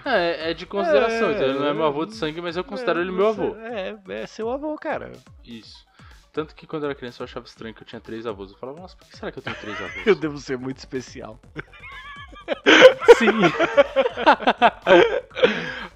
É, 0.04 0.50
é 0.50 0.54
de 0.54 0.64
consideração. 0.66 1.32
então 1.32 1.42
ele 1.48 1.58
não 1.58 1.66
é 1.66 1.74
meu 1.74 1.84
avô 1.84 2.06
de 2.06 2.14
sangue, 2.14 2.40
mas 2.40 2.56
eu 2.56 2.62
considero 2.62 3.00
ele 3.00 3.10
meu 3.10 3.26
avô. 3.26 3.56
É, 3.56 3.98
é 4.22 4.26
seu 4.28 4.48
avô, 4.48 4.76
cara. 4.76 5.10
Isso. 5.44 5.84
Tanto 6.36 6.54
que 6.54 6.66
quando 6.66 6.82
eu 6.82 6.90
era 6.90 6.94
criança 6.98 7.22
eu 7.22 7.24
achava 7.24 7.46
estranho 7.46 7.74
que 7.74 7.80
eu 7.82 7.86
tinha 7.86 7.98
três 7.98 8.26
avós. 8.26 8.50
Eu 8.50 8.58
falava, 8.58 8.78
nossa, 8.78 8.94
por 8.94 9.06
que 9.08 9.16
será 9.16 9.32
que 9.32 9.38
eu 9.38 9.42
tenho 9.42 9.56
três 9.56 9.80
avós? 9.80 9.96
Eu 10.06 10.14
devo 10.14 10.36
ser 10.38 10.58
muito 10.58 10.76
especial. 10.76 11.40
Sim. 13.16 13.30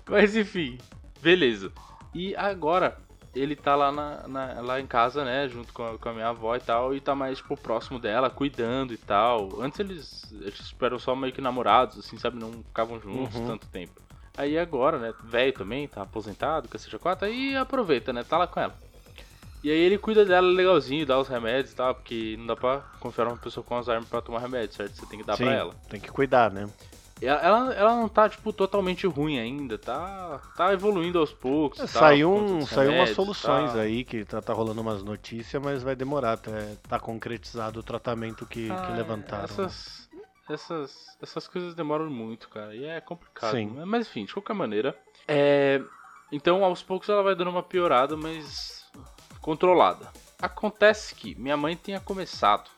Mas 0.08 0.34
enfim, 0.34 0.78
beleza. 1.20 1.70
E 2.14 2.34
agora 2.36 2.96
ele 3.34 3.54
tá 3.54 3.76
lá, 3.76 3.92
na, 3.92 4.26
na- 4.26 4.60
lá 4.62 4.80
em 4.80 4.86
casa, 4.86 5.26
né, 5.26 5.46
junto 5.46 5.74
com 5.74 5.86
a, 5.86 5.98
com 5.98 6.08
a 6.08 6.12
minha 6.14 6.28
avó 6.28 6.56
e 6.56 6.60
tal, 6.60 6.94
e 6.94 7.02
tá 7.02 7.14
mais, 7.14 7.36
tipo, 7.36 7.54
próximo 7.54 7.98
dela, 7.98 8.30
cuidando 8.30 8.94
e 8.94 8.96
tal. 8.96 9.60
Antes 9.60 9.78
eles, 9.78 10.32
eles 10.40 10.74
eram 10.80 10.98
só 10.98 11.14
meio 11.14 11.34
que 11.34 11.42
namorados, 11.42 11.98
assim, 11.98 12.16
sabe, 12.16 12.38
não 12.38 12.50
ficavam 12.64 12.98
juntos 12.98 13.36
Uhum. 13.36 13.46
tanto 13.46 13.66
tempo. 13.68 14.00
Aí 14.38 14.58
agora, 14.58 14.98
né, 14.98 15.12
velho 15.22 15.52
também, 15.52 15.86
tá 15.86 16.00
aposentado, 16.00 16.66
que 16.66 16.78
seja 16.78 16.98
quatro, 16.98 17.26
aí 17.26 17.54
aproveita, 17.56 18.10
né, 18.10 18.24
tá 18.24 18.38
lá 18.38 18.46
com 18.46 18.58
ela. 18.58 18.74
E 19.62 19.70
aí 19.70 19.78
ele 19.78 19.98
cuida 19.98 20.24
dela 20.24 20.46
legalzinho, 20.48 21.04
dá 21.04 21.18
os 21.18 21.28
remédios 21.28 21.72
e 21.72 21.76
tal, 21.76 21.94
porque 21.94 22.34
não 22.38 22.46
dá 22.46 22.56
pra 22.56 22.82
confiar 22.98 23.26
uma 23.28 23.36
pessoa 23.36 23.62
com 23.62 23.74
Alzheimer 23.74 24.04
pra 24.08 24.22
tomar 24.22 24.38
remédio, 24.40 24.74
certo? 24.74 24.94
Você 24.96 25.06
tem 25.06 25.18
que 25.20 25.26
dar 25.26 25.36
Sim, 25.36 25.44
pra 25.44 25.52
ela. 25.54 25.74
tem 25.88 26.00
que 26.00 26.08
cuidar, 26.10 26.50
né? 26.50 26.68
Ela, 27.22 27.40
ela, 27.42 27.74
ela 27.74 27.96
não 27.96 28.08
tá, 28.08 28.26
tipo, 28.30 28.50
totalmente 28.50 29.06
ruim 29.06 29.38
ainda, 29.38 29.76
tá, 29.76 30.40
tá 30.56 30.72
evoluindo 30.72 31.18
aos 31.18 31.30
poucos. 31.34 31.78
e 31.78 31.82
tal, 31.82 31.88
saiu 31.90 32.32
um, 32.32 32.64
saiu 32.64 32.78
umas 32.92 32.92
remédios 32.92 33.10
e 33.10 33.14
soluções 33.14 33.72
tal. 33.72 33.80
aí 33.82 34.04
que 34.04 34.24
tá, 34.24 34.40
tá 34.40 34.54
rolando 34.54 34.80
umas 34.80 35.02
notícias, 35.02 35.62
mas 35.62 35.82
vai 35.82 35.94
demorar 35.94 36.32
até 36.32 36.76
tá 36.88 36.98
concretizado 36.98 37.80
o 37.80 37.82
tratamento 37.82 38.46
que, 38.46 38.68
que 38.68 38.72
Ah, 38.72 38.94
levantaram. 38.96 39.42
né? 39.42 39.44
Essas, 39.44 40.08
essas, 40.48 41.18
essas 41.20 41.46
coisas 41.46 41.74
demoram 41.74 42.08
muito, 42.08 42.48
cara, 42.48 42.74
e 42.74 42.84
é 42.86 42.98
complicado. 43.02 43.50
Sim. 43.50 43.66
né? 43.66 43.84
Mas 43.84 44.06
enfim, 44.06 44.24
de 44.24 44.32
qualquer 44.32 44.54
maneira. 44.54 44.96
É, 45.28 45.82
então, 46.32 46.64
aos 46.64 46.82
poucos 46.82 47.06
ela 47.10 47.22
vai 47.22 47.34
dando 47.34 47.50
uma 47.50 47.62
piorada, 47.62 48.16
mas 48.16 48.79
controlada. 49.40 50.08
Acontece 50.40 51.14
que 51.14 51.34
minha 51.34 51.56
mãe 51.56 51.74
tinha 51.74 52.00
começado 52.00 52.70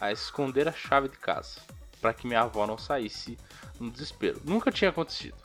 a 0.00 0.12
esconder 0.12 0.68
a 0.68 0.72
chave 0.72 1.08
de 1.08 1.16
casa 1.16 1.60
para 2.00 2.12
que 2.14 2.26
minha 2.26 2.42
avó 2.42 2.66
não 2.66 2.78
saísse 2.78 3.36
no 3.78 3.90
desespero. 3.90 4.40
Nunca 4.44 4.70
tinha 4.70 4.90
acontecido. 4.90 5.36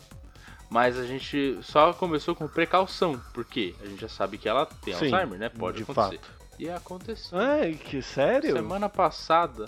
Mas 0.70 0.98
a 0.98 1.06
gente 1.06 1.60
só 1.62 1.94
começou 1.94 2.36
com 2.36 2.48
precaução, 2.48 3.22
porque 3.34 3.76
a 3.82 3.86
gente 3.86 4.02
já 4.02 4.10
sabe 4.10 4.38
que 4.38 4.50
ela 4.50 4.66
tem 4.66 4.94
Sim, 4.96 5.06
Alzheimer, 5.06 5.38
né? 5.38 5.50
Pode 5.50 5.78
de 5.78 5.84
acontecer. 5.84 6.18
fato. 6.18 6.44
E 6.58 6.70
aconteceu. 6.70 7.38
Ai, 7.38 7.74
que 7.74 8.02
sério? 8.02 8.54
Semana 8.54 8.90
passada, 8.90 9.66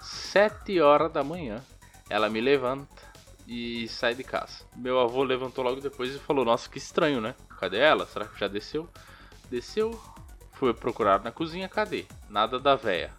7 0.00 0.80
horas 0.80 1.12
da 1.12 1.22
manhã, 1.22 1.62
ela 2.08 2.28
me 2.28 2.40
levanta 2.40 3.02
e 3.46 3.86
sai 3.88 4.14
de 4.14 4.24
casa. 4.24 4.64
Meu 4.74 4.98
avô 4.98 5.22
levantou 5.22 5.62
logo 5.62 5.80
depois 5.80 6.14
e 6.14 6.18
falou: 6.18 6.44
Nossa, 6.44 6.68
que 6.68 6.78
estranho, 6.78 7.20
né? 7.20 7.34
Cadê 7.60 7.78
ela? 7.78 8.06
Será 8.06 8.26
que 8.26 8.38
já 8.38 8.48
desceu? 8.48 8.88
Desceu, 9.54 9.96
foi 10.54 10.74
procurar 10.74 11.22
na 11.22 11.30
cozinha, 11.30 11.68
cadê? 11.68 12.06
Nada 12.28 12.58
da 12.58 12.74
véia. 12.74 13.12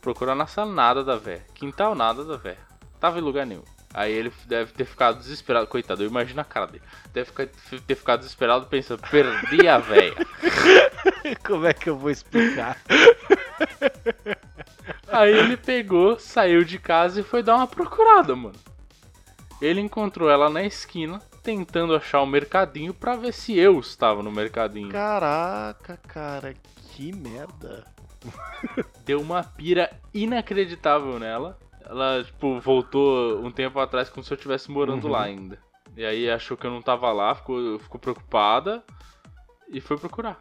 Procurar 0.00 0.36
na 0.36 0.46
sala, 0.46 0.72
nada 0.72 1.02
da 1.02 1.16
véia. 1.16 1.44
Quintal, 1.52 1.96
nada 1.96 2.24
da 2.24 2.36
véia. 2.36 2.60
Tava 3.00 3.18
em 3.18 3.22
lugar 3.22 3.44
nenhum. 3.44 3.64
Aí 3.92 4.12
ele 4.12 4.32
deve 4.46 4.72
ter 4.72 4.84
ficado 4.84 5.18
desesperado. 5.18 5.66
Coitado, 5.66 6.04
eu 6.04 6.08
imagino 6.08 6.40
a 6.40 6.44
cara 6.44 6.68
dele. 6.68 6.84
Deve 7.12 7.32
ter 7.32 7.96
ficado 7.96 8.20
desesperado 8.20 8.66
pensando: 8.66 9.02
Perdi 9.10 9.66
a 9.66 9.78
véia. 9.78 10.14
Como 11.44 11.66
é 11.66 11.74
que 11.74 11.90
eu 11.90 11.98
vou 11.98 12.12
explicar? 12.12 12.80
Aí 15.08 15.36
ele 15.36 15.56
pegou, 15.56 16.20
saiu 16.20 16.62
de 16.62 16.78
casa 16.78 17.18
e 17.18 17.24
foi 17.24 17.42
dar 17.42 17.56
uma 17.56 17.66
procurada, 17.66 18.36
mano. 18.36 18.54
Ele 19.60 19.80
encontrou 19.80 20.30
ela 20.30 20.48
na 20.48 20.62
esquina, 20.62 21.20
tentando 21.42 21.94
achar 21.94 22.20
o 22.22 22.26
mercadinho 22.26 22.92
pra 22.94 23.16
ver 23.16 23.32
se 23.32 23.56
eu 23.58 23.78
estava 23.80 24.22
no 24.22 24.30
mercadinho. 24.32 24.90
Caraca, 24.90 25.96
cara, 26.08 26.54
que 26.92 27.12
merda. 27.14 27.84
Deu 29.04 29.20
uma 29.20 29.42
pira 29.42 29.90
inacreditável 30.12 31.18
nela. 31.18 31.58
Ela, 31.84 32.22
tipo, 32.22 32.60
voltou 32.60 33.44
um 33.44 33.50
tempo 33.50 33.78
atrás 33.80 34.08
como 34.10 34.22
se 34.22 34.32
eu 34.32 34.36
estivesse 34.36 34.70
morando 34.70 35.04
Uhum. 35.06 35.10
lá 35.12 35.22
ainda. 35.22 35.58
E 35.96 36.04
aí 36.04 36.30
achou 36.30 36.56
que 36.56 36.66
eu 36.66 36.70
não 36.70 36.80
tava 36.82 37.10
lá, 37.12 37.34
ficou, 37.34 37.78
ficou 37.80 37.98
preocupada 38.00 38.82
e 39.68 39.80
foi 39.80 39.96
procurar. 39.98 40.40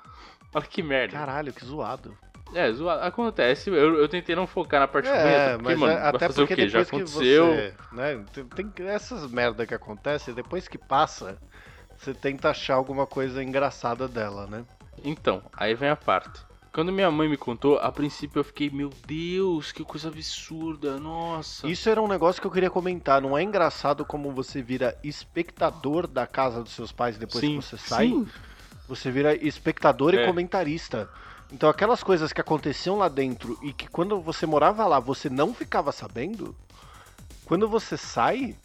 Olha 0.54 0.66
que 0.66 0.84
merda. 0.84 1.14
Caralho, 1.18 1.54
que 1.54 1.66
zoado. 1.66 2.16
É, 2.54 2.72
zoado. 2.72 3.04
Acontece, 3.04 3.70
eu, 3.70 3.96
eu 3.96 4.10
tentei 4.10 4.36
não 4.36 4.48
focar 4.48 4.80
na 4.80 4.88
parte 4.88 5.08
ruim, 5.10 5.20
É, 5.20 5.36
até 5.38 5.58
porque, 5.58 5.64
mas 5.64 5.80
mano, 5.80 5.94
é- 5.94 6.02
vai 6.02 6.10
até 6.10 6.28
fazer 6.28 6.42
o 6.42 6.48
porque 6.48 6.56
quê? 6.56 6.68
Já 6.70 6.82
aconteceu. 6.82 7.46
você, 7.46 7.74
né, 7.92 8.26
tem, 8.56 8.74
essas 8.88 9.30
merda 9.32 9.66
que 9.66 9.74
acontecem, 9.74 10.34
depois 10.34 10.68
que 10.68 10.78
passa, 10.78 11.38
você 11.98 12.14
tenta 12.14 12.50
achar 12.50 12.76
alguma 12.76 13.06
coisa 13.06 13.44
engraçada 13.44 14.08
dela, 14.08 14.48
né? 14.48 14.66
Então, 15.04 15.42
aí 15.58 15.74
vem 15.76 15.90
a 15.90 15.96
parte. 15.96 16.42
Quando 16.74 16.92
minha 16.92 17.10
mãe 17.10 17.28
me 17.28 17.38
contou, 17.38 17.78
a 17.80 17.92
princípio 17.92 18.40
eu 18.40 18.44
fiquei, 18.44 18.70
meu 18.70 18.90
Deus, 19.06 19.72
que 19.72 19.84
coisa 19.84 20.08
absurda, 20.08 21.00
nossa. 21.00 21.68
Isso 21.68 21.90
era 21.90 22.02
um 22.02 22.08
negócio 22.08 22.40
que 22.42 22.48
eu 22.48 22.52
queria 22.52 22.70
comentar. 22.70 23.22
Não 23.22 23.38
é 23.38 23.42
engraçado 23.44 24.06
como 24.06 24.32
você 24.32 24.62
vira 24.62 24.96
espectador 25.04 26.08
da 26.08 26.28
casa 26.28 26.62
dos 26.64 26.74
seus 26.74 26.92
pais 26.92 27.18
depois 27.18 27.44
sim, 27.44 27.60
que 27.60 27.68
você 27.68 27.78
sai? 27.78 28.08
sim. 28.08 28.26
Você 28.88 29.12
vira 29.12 29.36
espectador 29.36 30.14
É. 30.14 30.24
e 30.24 30.26
comentarista. 30.26 31.10
Então 31.52 31.70
aquelas 31.70 32.04
coisas 32.04 32.32
que 32.32 32.42
aconteciam 32.42 32.98
lá 32.98 33.08
dentro 33.08 33.58
e 33.62 33.74
que 33.74 33.88
quando 33.88 34.20
você 34.22 34.46
morava 34.46 34.86
lá 34.86 35.00
você 35.00 35.30
não 35.30 35.54
ficava 35.54 35.92
sabendo, 35.92 36.56
quando 37.46 37.68
você 37.68 37.98
sai, 37.98 38.56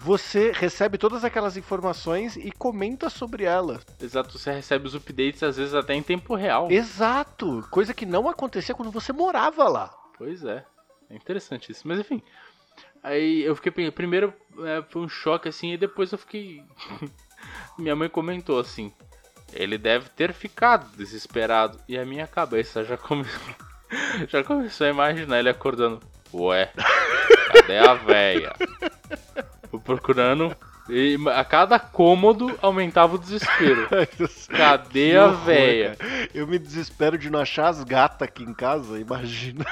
você 0.00 0.52
recebe 0.52 0.96
todas 0.96 1.24
aquelas 1.24 1.56
informações 1.56 2.36
e 2.36 2.52
comenta 2.52 3.10
sobre 3.10 3.44
ela. 3.44 3.80
Exato, 4.00 4.38
você 4.38 4.52
recebe 4.52 4.86
os 4.86 4.94
updates 4.94 5.42
às 5.42 5.56
vezes 5.56 5.74
até 5.74 5.94
em 5.94 6.02
tempo 6.02 6.36
real. 6.36 6.70
Exato! 6.70 7.66
Coisa 7.70 7.92
que 7.92 8.06
não 8.06 8.28
acontecia 8.28 8.74
quando 8.74 8.92
você 8.92 9.12
morava 9.12 9.68
lá. 9.68 9.92
Pois 10.16 10.44
é, 10.44 10.64
é 11.10 11.16
interessante 11.16 11.72
isso. 11.72 11.86
Mas 11.86 11.98
enfim, 11.98 12.22
aí 13.02 13.42
eu 13.42 13.56
fiquei, 13.56 13.90
primeiro 13.90 14.32
é, 14.60 14.82
foi 14.88 15.02
um 15.02 15.08
choque 15.08 15.48
assim, 15.48 15.72
e 15.72 15.76
depois 15.76 16.12
eu 16.12 16.18
fiquei... 16.18 16.62
minha 17.76 17.96
mãe 17.96 18.08
comentou 18.08 18.58
assim, 18.60 18.92
ele 19.52 19.78
deve 19.78 20.08
ter 20.10 20.32
ficado 20.32 20.86
desesperado. 20.96 21.78
E 21.88 21.98
a 21.98 22.04
minha 22.04 22.26
cabeça 22.26 22.84
já 22.84 22.96
começou, 22.96 23.54
já 24.28 24.42
começou 24.44 24.86
a 24.86 24.90
imaginar 24.90 25.38
ele 25.38 25.48
acordando. 25.48 26.00
Ué, 26.32 26.70
cadê 27.52 27.78
a 27.78 27.94
véia? 27.94 28.52
Procurando 29.84 30.54
e 30.90 31.16
a 31.34 31.44
cada 31.44 31.78
cômodo 31.78 32.58
aumentava 32.62 33.16
o 33.16 33.18
desespero. 33.18 33.88
Cadê 34.48 35.16
a 35.18 35.26
horror, 35.26 35.44
véia? 35.44 35.96
cara. 35.96 36.28
Eu 36.34 36.46
me 36.46 36.58
desespero 36.58 37.18
de 37.18 37.28
não 37.28 37.40
achar 37.40 37.68
as 37.68 37.84
gatas 37.84 38.26
aqui 38.26 38.42
em 38.42 38.54
casa, 38.54 38.98
imagina. 38.98 39.66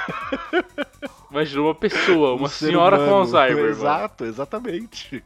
Imagina 1.30 1.62
uma 1.62 1.74
pessoa, 1.74 2.34
uma 2.34 2.46
Um 2.46 2.50
senhora 2.50 2.96
com 2.98 3.04
humano. 3.04 3.16
Alzheimer. 3.16 3.56
mano. 3.56 3.68
Exato, 3.70 4.24
exatamente. 4.26 5.24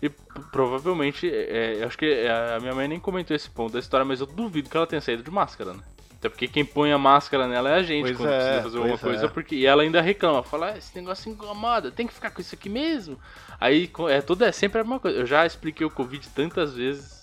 E 0.00 0.08
provavelmente, 0.52 1.28
é, 1.28 1.82
eu 1.82 1.86
acho 1.86 1.98
que 1.98 2.06
é, 2.06 2.56
a 2.56 2.60
minha 2.60 2.74
mãe 2.74 2.86
nem 2.86 3.00
comentou 3.00 3.34
esse 3.34 3.50
ponto 3.50 3.72
da 3.72 3.78
história, 3.78 4.04
mas 4.04 4.20
eu 4.20 4.26
duvido 4.26 4.70
que 4.70 4.76
ela 4.76 4.86
tenha 4.86 5.00
saído 5.00 5.22
de 5.22 5.30
máscara, 5.30 5.72
né? 5.72 5.80
Até 6.18 6.28
porque 6.28 6.48
quem 6.48 6.64
põe 6.64 6.90
a 6.92 6.98
máscara 6.98 7.46
nela 7.46 7.70
é 7.70 7.74
a 7.74 7.82
gente 7.82 8.06
Pois 8.06 8.16
quando 8.16 8.30
é, 8.30 8.38
precisa 8.38 8.62
fazer 8.62 8.76
alguma 8.78 8.98
pois 8.98 9.12
coisa, 9.12 9.26
é. 9.26 9.28
porque 9.28 9.54
e 9.54 9.66
ela 9.66 9.82
ainda 9.82 10.00
reclama, 10.00 10.42
fala, 10.42 10.72
ah, 10.72 10.78
esse 10.78 10.94
negócio 10.96 11.30
incomoda, 11.30 11.92
tem 11.92 12.08
que 12.08 12.12
ficar 12.12 12.30
com 12.30 12.40
isso 12.40 12.54
aqui 12.56 12.68
mesmo. 12.68 13.16
Aí 13.60 13.90
é 14.10 14.20
tudo 14.20 14.44
é 14.44 14.50
sempre 14.50 14.80
a 14.80 14.84
mesma 14.84 14.98
coisa. 14.98 15.18
Eu 15.18 15.26
já 15.26 15.46
expliquei 15.46 15.86
o 15.86 15.90
Covid 15.90 16.28
tantas 16.30 16.74
vezes. 16.74 17.22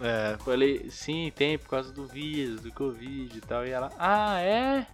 É, 0.00 0.36
Falei, 0.44 0.88
sim, 0.90 1.32
tem 1.34 1.58
por 1.58 1.68
causa 1.68 1.92
do 1.92 2.06
vírus, 2.06 2.60
do 2.60 2.70
Covid 2.72 3.36
e 3.36 3.40
tal. 3.40 3.66
E 3.66 3.70
ela, 3.70 3.90
ah, 3.98 4.40
é? 4.40 4.86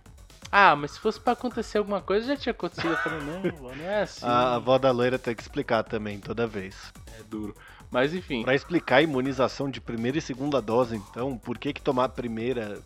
Ah, 0.56 0.76
mas 0.76 0.92
se 0.92 1.00
fosse 1.00 1.18
pra 1.18 1.32
acontecer 1.32 1.78
alguma 1.78 2.00
coisa, 2.00 2.28
já 2.28 2.36
tinha 2.36 2.52
acontecido. 2.52 2.92
Eu 2.92 2.96
falei, 2.98 3.18
não, 3.22 3.42
vó, 3.58 3.74
não 3.74 3.84
é 3.84 4.02
assim. 4.02 4.24
a 4.24 4.54
avó 4.54 4.78
da 4.78 4.92
loira 4.92 5.18
tem 5.18 5.34
que 5.34 5.42
explicar 5.42 5.82
também, 5.82 6.20
toda 6.20 6.46
vez. 6.46 6.92
É 7.18 7.24
duro. 7.24 7.56
Mas 7.90 8.14
enfim. 8.14 8.44
Pra 8.44 8.54
explicar 8.54 8.96
a 8.96 9.02
imunização 9.02 9.68
de 9.68 9.80
primeira 9.80 10.16
e 10.16 10.20
segunda 10.20 10.62
dose, 10.62 10.94
então, 10.94 11.36
por 11.36 11.58
que 11.58 11.72
que 11.72 11.82
tomar 11.82 12.04
a 12.04 12.08
primeira 12.08 12.80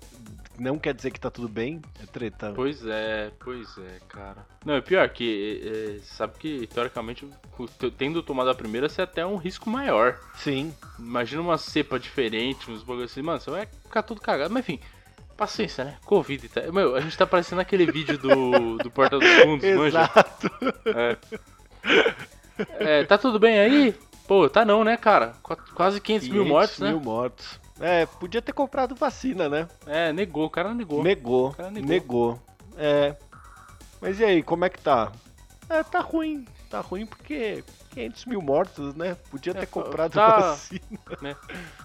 não 0.58 0.78
quer 0.78 0.94
dizer 0.94 1.10
que 1.10 1.20
tá 1.20 1.30
tudo 1.30 1.46
bem? 1.46 1.82
É 2.02 2.06
treta. 2.06 2.54
Pois 2.56 2.84
é, 2.86 3.30
pois 3.38 3.76
é, 3.76 3.98
cara. 4.08 4.46
Não, 4.64 4.72
é 4.72 4.80
pior 4.80 5.06
que, 5.10 5.62
é, 5.62 5.96
é, 5.96 6.00
sabe 6.04 6.38
que, 6.38 6.66
teoricamente, 6.68 7.28
tendo 7.98 8.22
tomado 8.22 8.48
a 8.48 8.54
primeira, 8.54 8.88
você 8.88 9.02
é 9.02 9.04
até 9.04 9.26
um 9.26 9.36
risco 9.36 9.68
maior. 9.68 10.18
Sim, 10.36 10.74
Imagina 10.98 11.42
uma 11.42 11.58
cepa 11.58 11.98
diferente, 11.98 12.70
uns 12.70 12.82
bagulho 12.82 13.04
assim, 13.04 13.20
mano, 13.20 13.38
você 13.38 13.50
vai 13.50 13.66
ficar 13.66 14.02
tudo 14.02 14.22
cagado. 14.22 14.52
Mas 14.52 14.66
enfim, 14.66 14.80
paciência, 15.38 15.84
né? 15.84 15.96
Covid 16.04 16.48
tal. 16.48 16.72
Meu, 16.72 16.94
a 16.96 17.00
gente 17.00 17.16
tá 17.16 17.26
parecendo 17.26 17.60
aquele 17.62 17.86
vídeo 17.90 18.18
do, 18.18 18.76
do 18.78 18.90
Porta 18.90 19.18
dos 19.18 19.28
Fundos, 19.42 19.68
manja? 19.74 20.00
exato. 20.00 20.50
É, 22.80 23.04
tá 23.04 23.16
tudo 23.16 23.38
bem 23.38 23.58
aí? 23.58 23.94
Pô, 24.26 24.48
tá 24.50 24.64
não, 24.64 24.84
né, 24.84 24.96
cara? 24.96 25.34
Qu- 25.42 25.56
Quase 25.74 26.00
500 26.00 26.28
mil 26.28 26.42
500 26.44 26.48
mortos, 26.52 26.78
né? 26.80 26.88
mil 26.90 27.00
mortos. 27.00 27.60
É, 27.80 28.04
podia 28.06 28.42
ter 28.42 28.52
comprado 28.52 28.94
vacina, 28.96 29.48
né? 29.48 29.68
É, 29.86 30.12
negou, 30.12 30.46
o 30.46 30.50
cara 30.50 30.74
negou. 30.74 31.02
Negou, 31.02 31.52
cara 31.52 31.70
negou. 31.70 31.88
negou. 31.88 32.42
É. 32.76 33.14
Mas 34.00 34.18
e 34.20 34.24
aí, 34.24 34.42
como 34.42 34.64
é 34.64 34.68
que 34.68 34.80
tá? 34.80 35.12
É, 35.70 35.82
tá 35.82 36.00
ruim. 36.00 36.44
tá 36.68 36.80
ruim 36.80 37.06
porque 37.06 37.62
500 37.90 38.24
mil 38.26 38.42
mortos, 38.42 38.94
né? 38.94 39.16
Podia 39.30 39.54
ter 39.54 39.62
É, 39.62 39.66
comprado 39.66 40.12
tá- 40.12 40.38
vacina. 40.40 41.36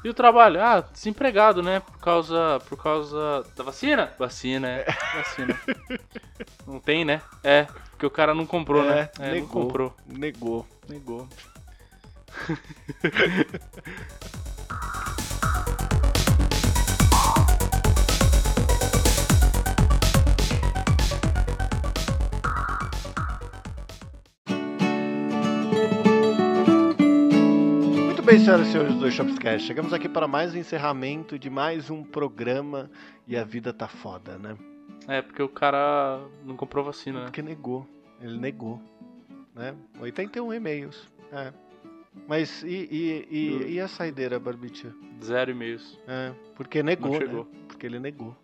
E 0.04 0.10
o 0.10 0.14
trabalho? 0.14 0.62
Ah, 0.62 0.82
desempregado, 0.82 1.64
né? 1.64 1.80
Por 1.80 1.98
causa, 2.00 2.62
por 2.68 2.78
causa 2.82 3.44
da 3.56 3.64
vacina? 3.64 4.12
Vacina, 4.20 4.68
é. 4.68 4.86
Vacina. 5.16 5.60
não 6.68 6.80
tem, 6.80 7.06
né? 7.06 7.22
É, 7.44 7.64
porque 7.92 8.06
o 8.06 8.12
cara 8.12 8.34
não 8.36 8.46
comprou, 8.46 8.84
né? 8.84 9.10
É, 9.20 9.28
não 9.28 9.34
negou. 9.34 9.50
comprou. 9.50 9.96
Negou. 10.08 10.68
Negou. 10.90 11.28
bem, 28.34 28.44
senhoras 28.44 28.68
e 28.68 28.72
senhores 28.72 28.94
do 28.96 29.00
Dois 29.00 29.14
Shops 29.14 29.38
Cast. 29.38 29.68
Chegamos 29.68 29.94
aqui 29.94 30.10
para 30.10 30.28
mais 30.28 30.56
um 30.56 30.58
encerramento 30.58 31.38
de 31.38 31.52
mais 31.52 31.92
um 31.92 32.04
programa 32.04 32.90
e 33.28 33.38
a 33.38 33.44
vida 33.44 33.72
tá 33.72 33.88
foda, 33.88 34.40
né? 34.40 34.58
É, 35.08 35.22
porque 35.22 35.44
o 35.44 35.48
cara 35.48 36.20
não 36.44 36.56
comprou 36.56 36.84
vacina, 36.84 37.20
né? 37.20 37.26
Porque 37.26 37.44
negou. 37.44 37.88
Ele 38.20 38.40
negou. 38.40 38.82
Né? 39.54 39.76
81 40.00 40.52
e-mails. 40.52 41.08
É. 41.32 41.54
Mas 42.28 42.64
e, 42.64 42.88
e, 42.92 43.28
e, 43.30 43.74
e 43.74 43.80
a 43.80 43.88
saideira, 43.88 44.40
Barbicha? 44.40 44.92
Zero 45.24 45.52
e-mails. 45.52 46.00
É, 46.08 46.34
porque 46.56 46.82
negou, 46.82 47.20
Não 47.20 47.44
né? 47.44 47.50
Porque 47.68 47.86
ele 47.86 48.00
negou. 48.00 48.36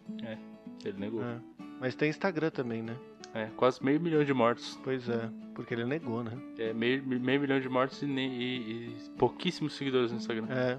Ele 0.86 1.00
negou. 1.00 1.24
É. 1.24 1.40
Mas 1.80 1.96
tem 1.96 2.12
Instagram 2.12 2.52
também, 2.52 2.84
né? 2.84 2.96
É, 3.34 3.46
quase 3.56 3.84
meio 3.84 4.00
milhão 4.00 4.24
de 4.24 4.34
mortos. 4.34 4.80
Pois 4.84 5.08
é, 5.08 5.30
porque 5.54 5.74
ele 5.74 5.86
negou, 5.86 6.24
né? 6.24 6.32
É, 6.58 6.74
meio, 6.74 7.04
meio 7.06 7.40
milhão 7.42 7.60
de 7.60 7.70
mortos 7.70 8.02
e, 8.02 8.06
nem- 8.06 8.32
e- 8.34 8.88
e 8.90 8.96
pouquíssimos 9.18 9.74
seguidores 9.76 10.12
no 10.12 10.18
Instagram. 10.18 10.48
É, 10.50 10.78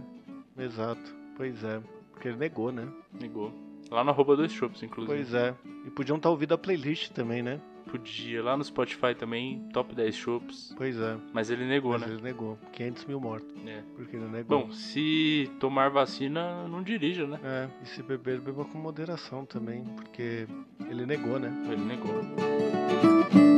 exato. 0.63 1.15
Pois 1.37 1.63
é, 1.63 1.81
porque 2.13 2.29
ele 2.29 2.37
negou, 2.37 2.73
né? 2.73 2.89
Negou. 3.21 3.53
Lá 3.91 4.05
no 4.05 4.11
arroba 4.11 4.37
dois 4.37 4.53
shops, 4.53 4.83
inclusive. 4.83 5.17
Pois 5.17 5.35
é. 5.35 5.55
E 5.87 5.91
podiam 5.91 6.17
estar 6.17 6.31
ouvindo 6.31 6.55
a 6.55 6.59
playlist 6.59 7.11
também, 7.13 7.43
né? 7.43 7.61
Podia. 7.91 8.43
Lá 8.43 8.57
no 8.57 8.65
Spotify 8.65 9.15
também, 9.19 9.69
top 9.73 9.95
10 9.95 10.15
shops. 10.15 10.75
Pois 10.77 10.97
é. 10.97 11.17
Mas 11.33 11.51
ele 11.51 11.65
negou, 11.65 11.93
Mas 11.93 12.03
né? 12.03 12.09
ele 12.09 12.23
negou. 12.23 12.59
500 12.73 13.05
mil 13.07 13.21
mortos. 13.21 13.55
É. 13.67 13.83
Porque 13.97 14.17
ele 14.17 14.27
negou. 14.27 14.67
Bom, 14.67 14.73
se 14.73 15.51
tomar 15.59 15.91
vacina, 15.91 16.67
não 16.69 16.83
dirija, 16.83 17.27
né? 17.27 17.41
É, 17.43 17.69
e 17.83 17.89
se 17.89 18.03
beber, 18.03 18.41
beba 18.41 18.65
com 18.65 18.79
moderação 18.79 19.45
também, 19.45 19.85
porque 19.97 20.47
ele 20.89 21.05
negou, 21.05 21.39
né? 21.39 21.53
Ele 21.71 21.85
negou. 21.85 23.50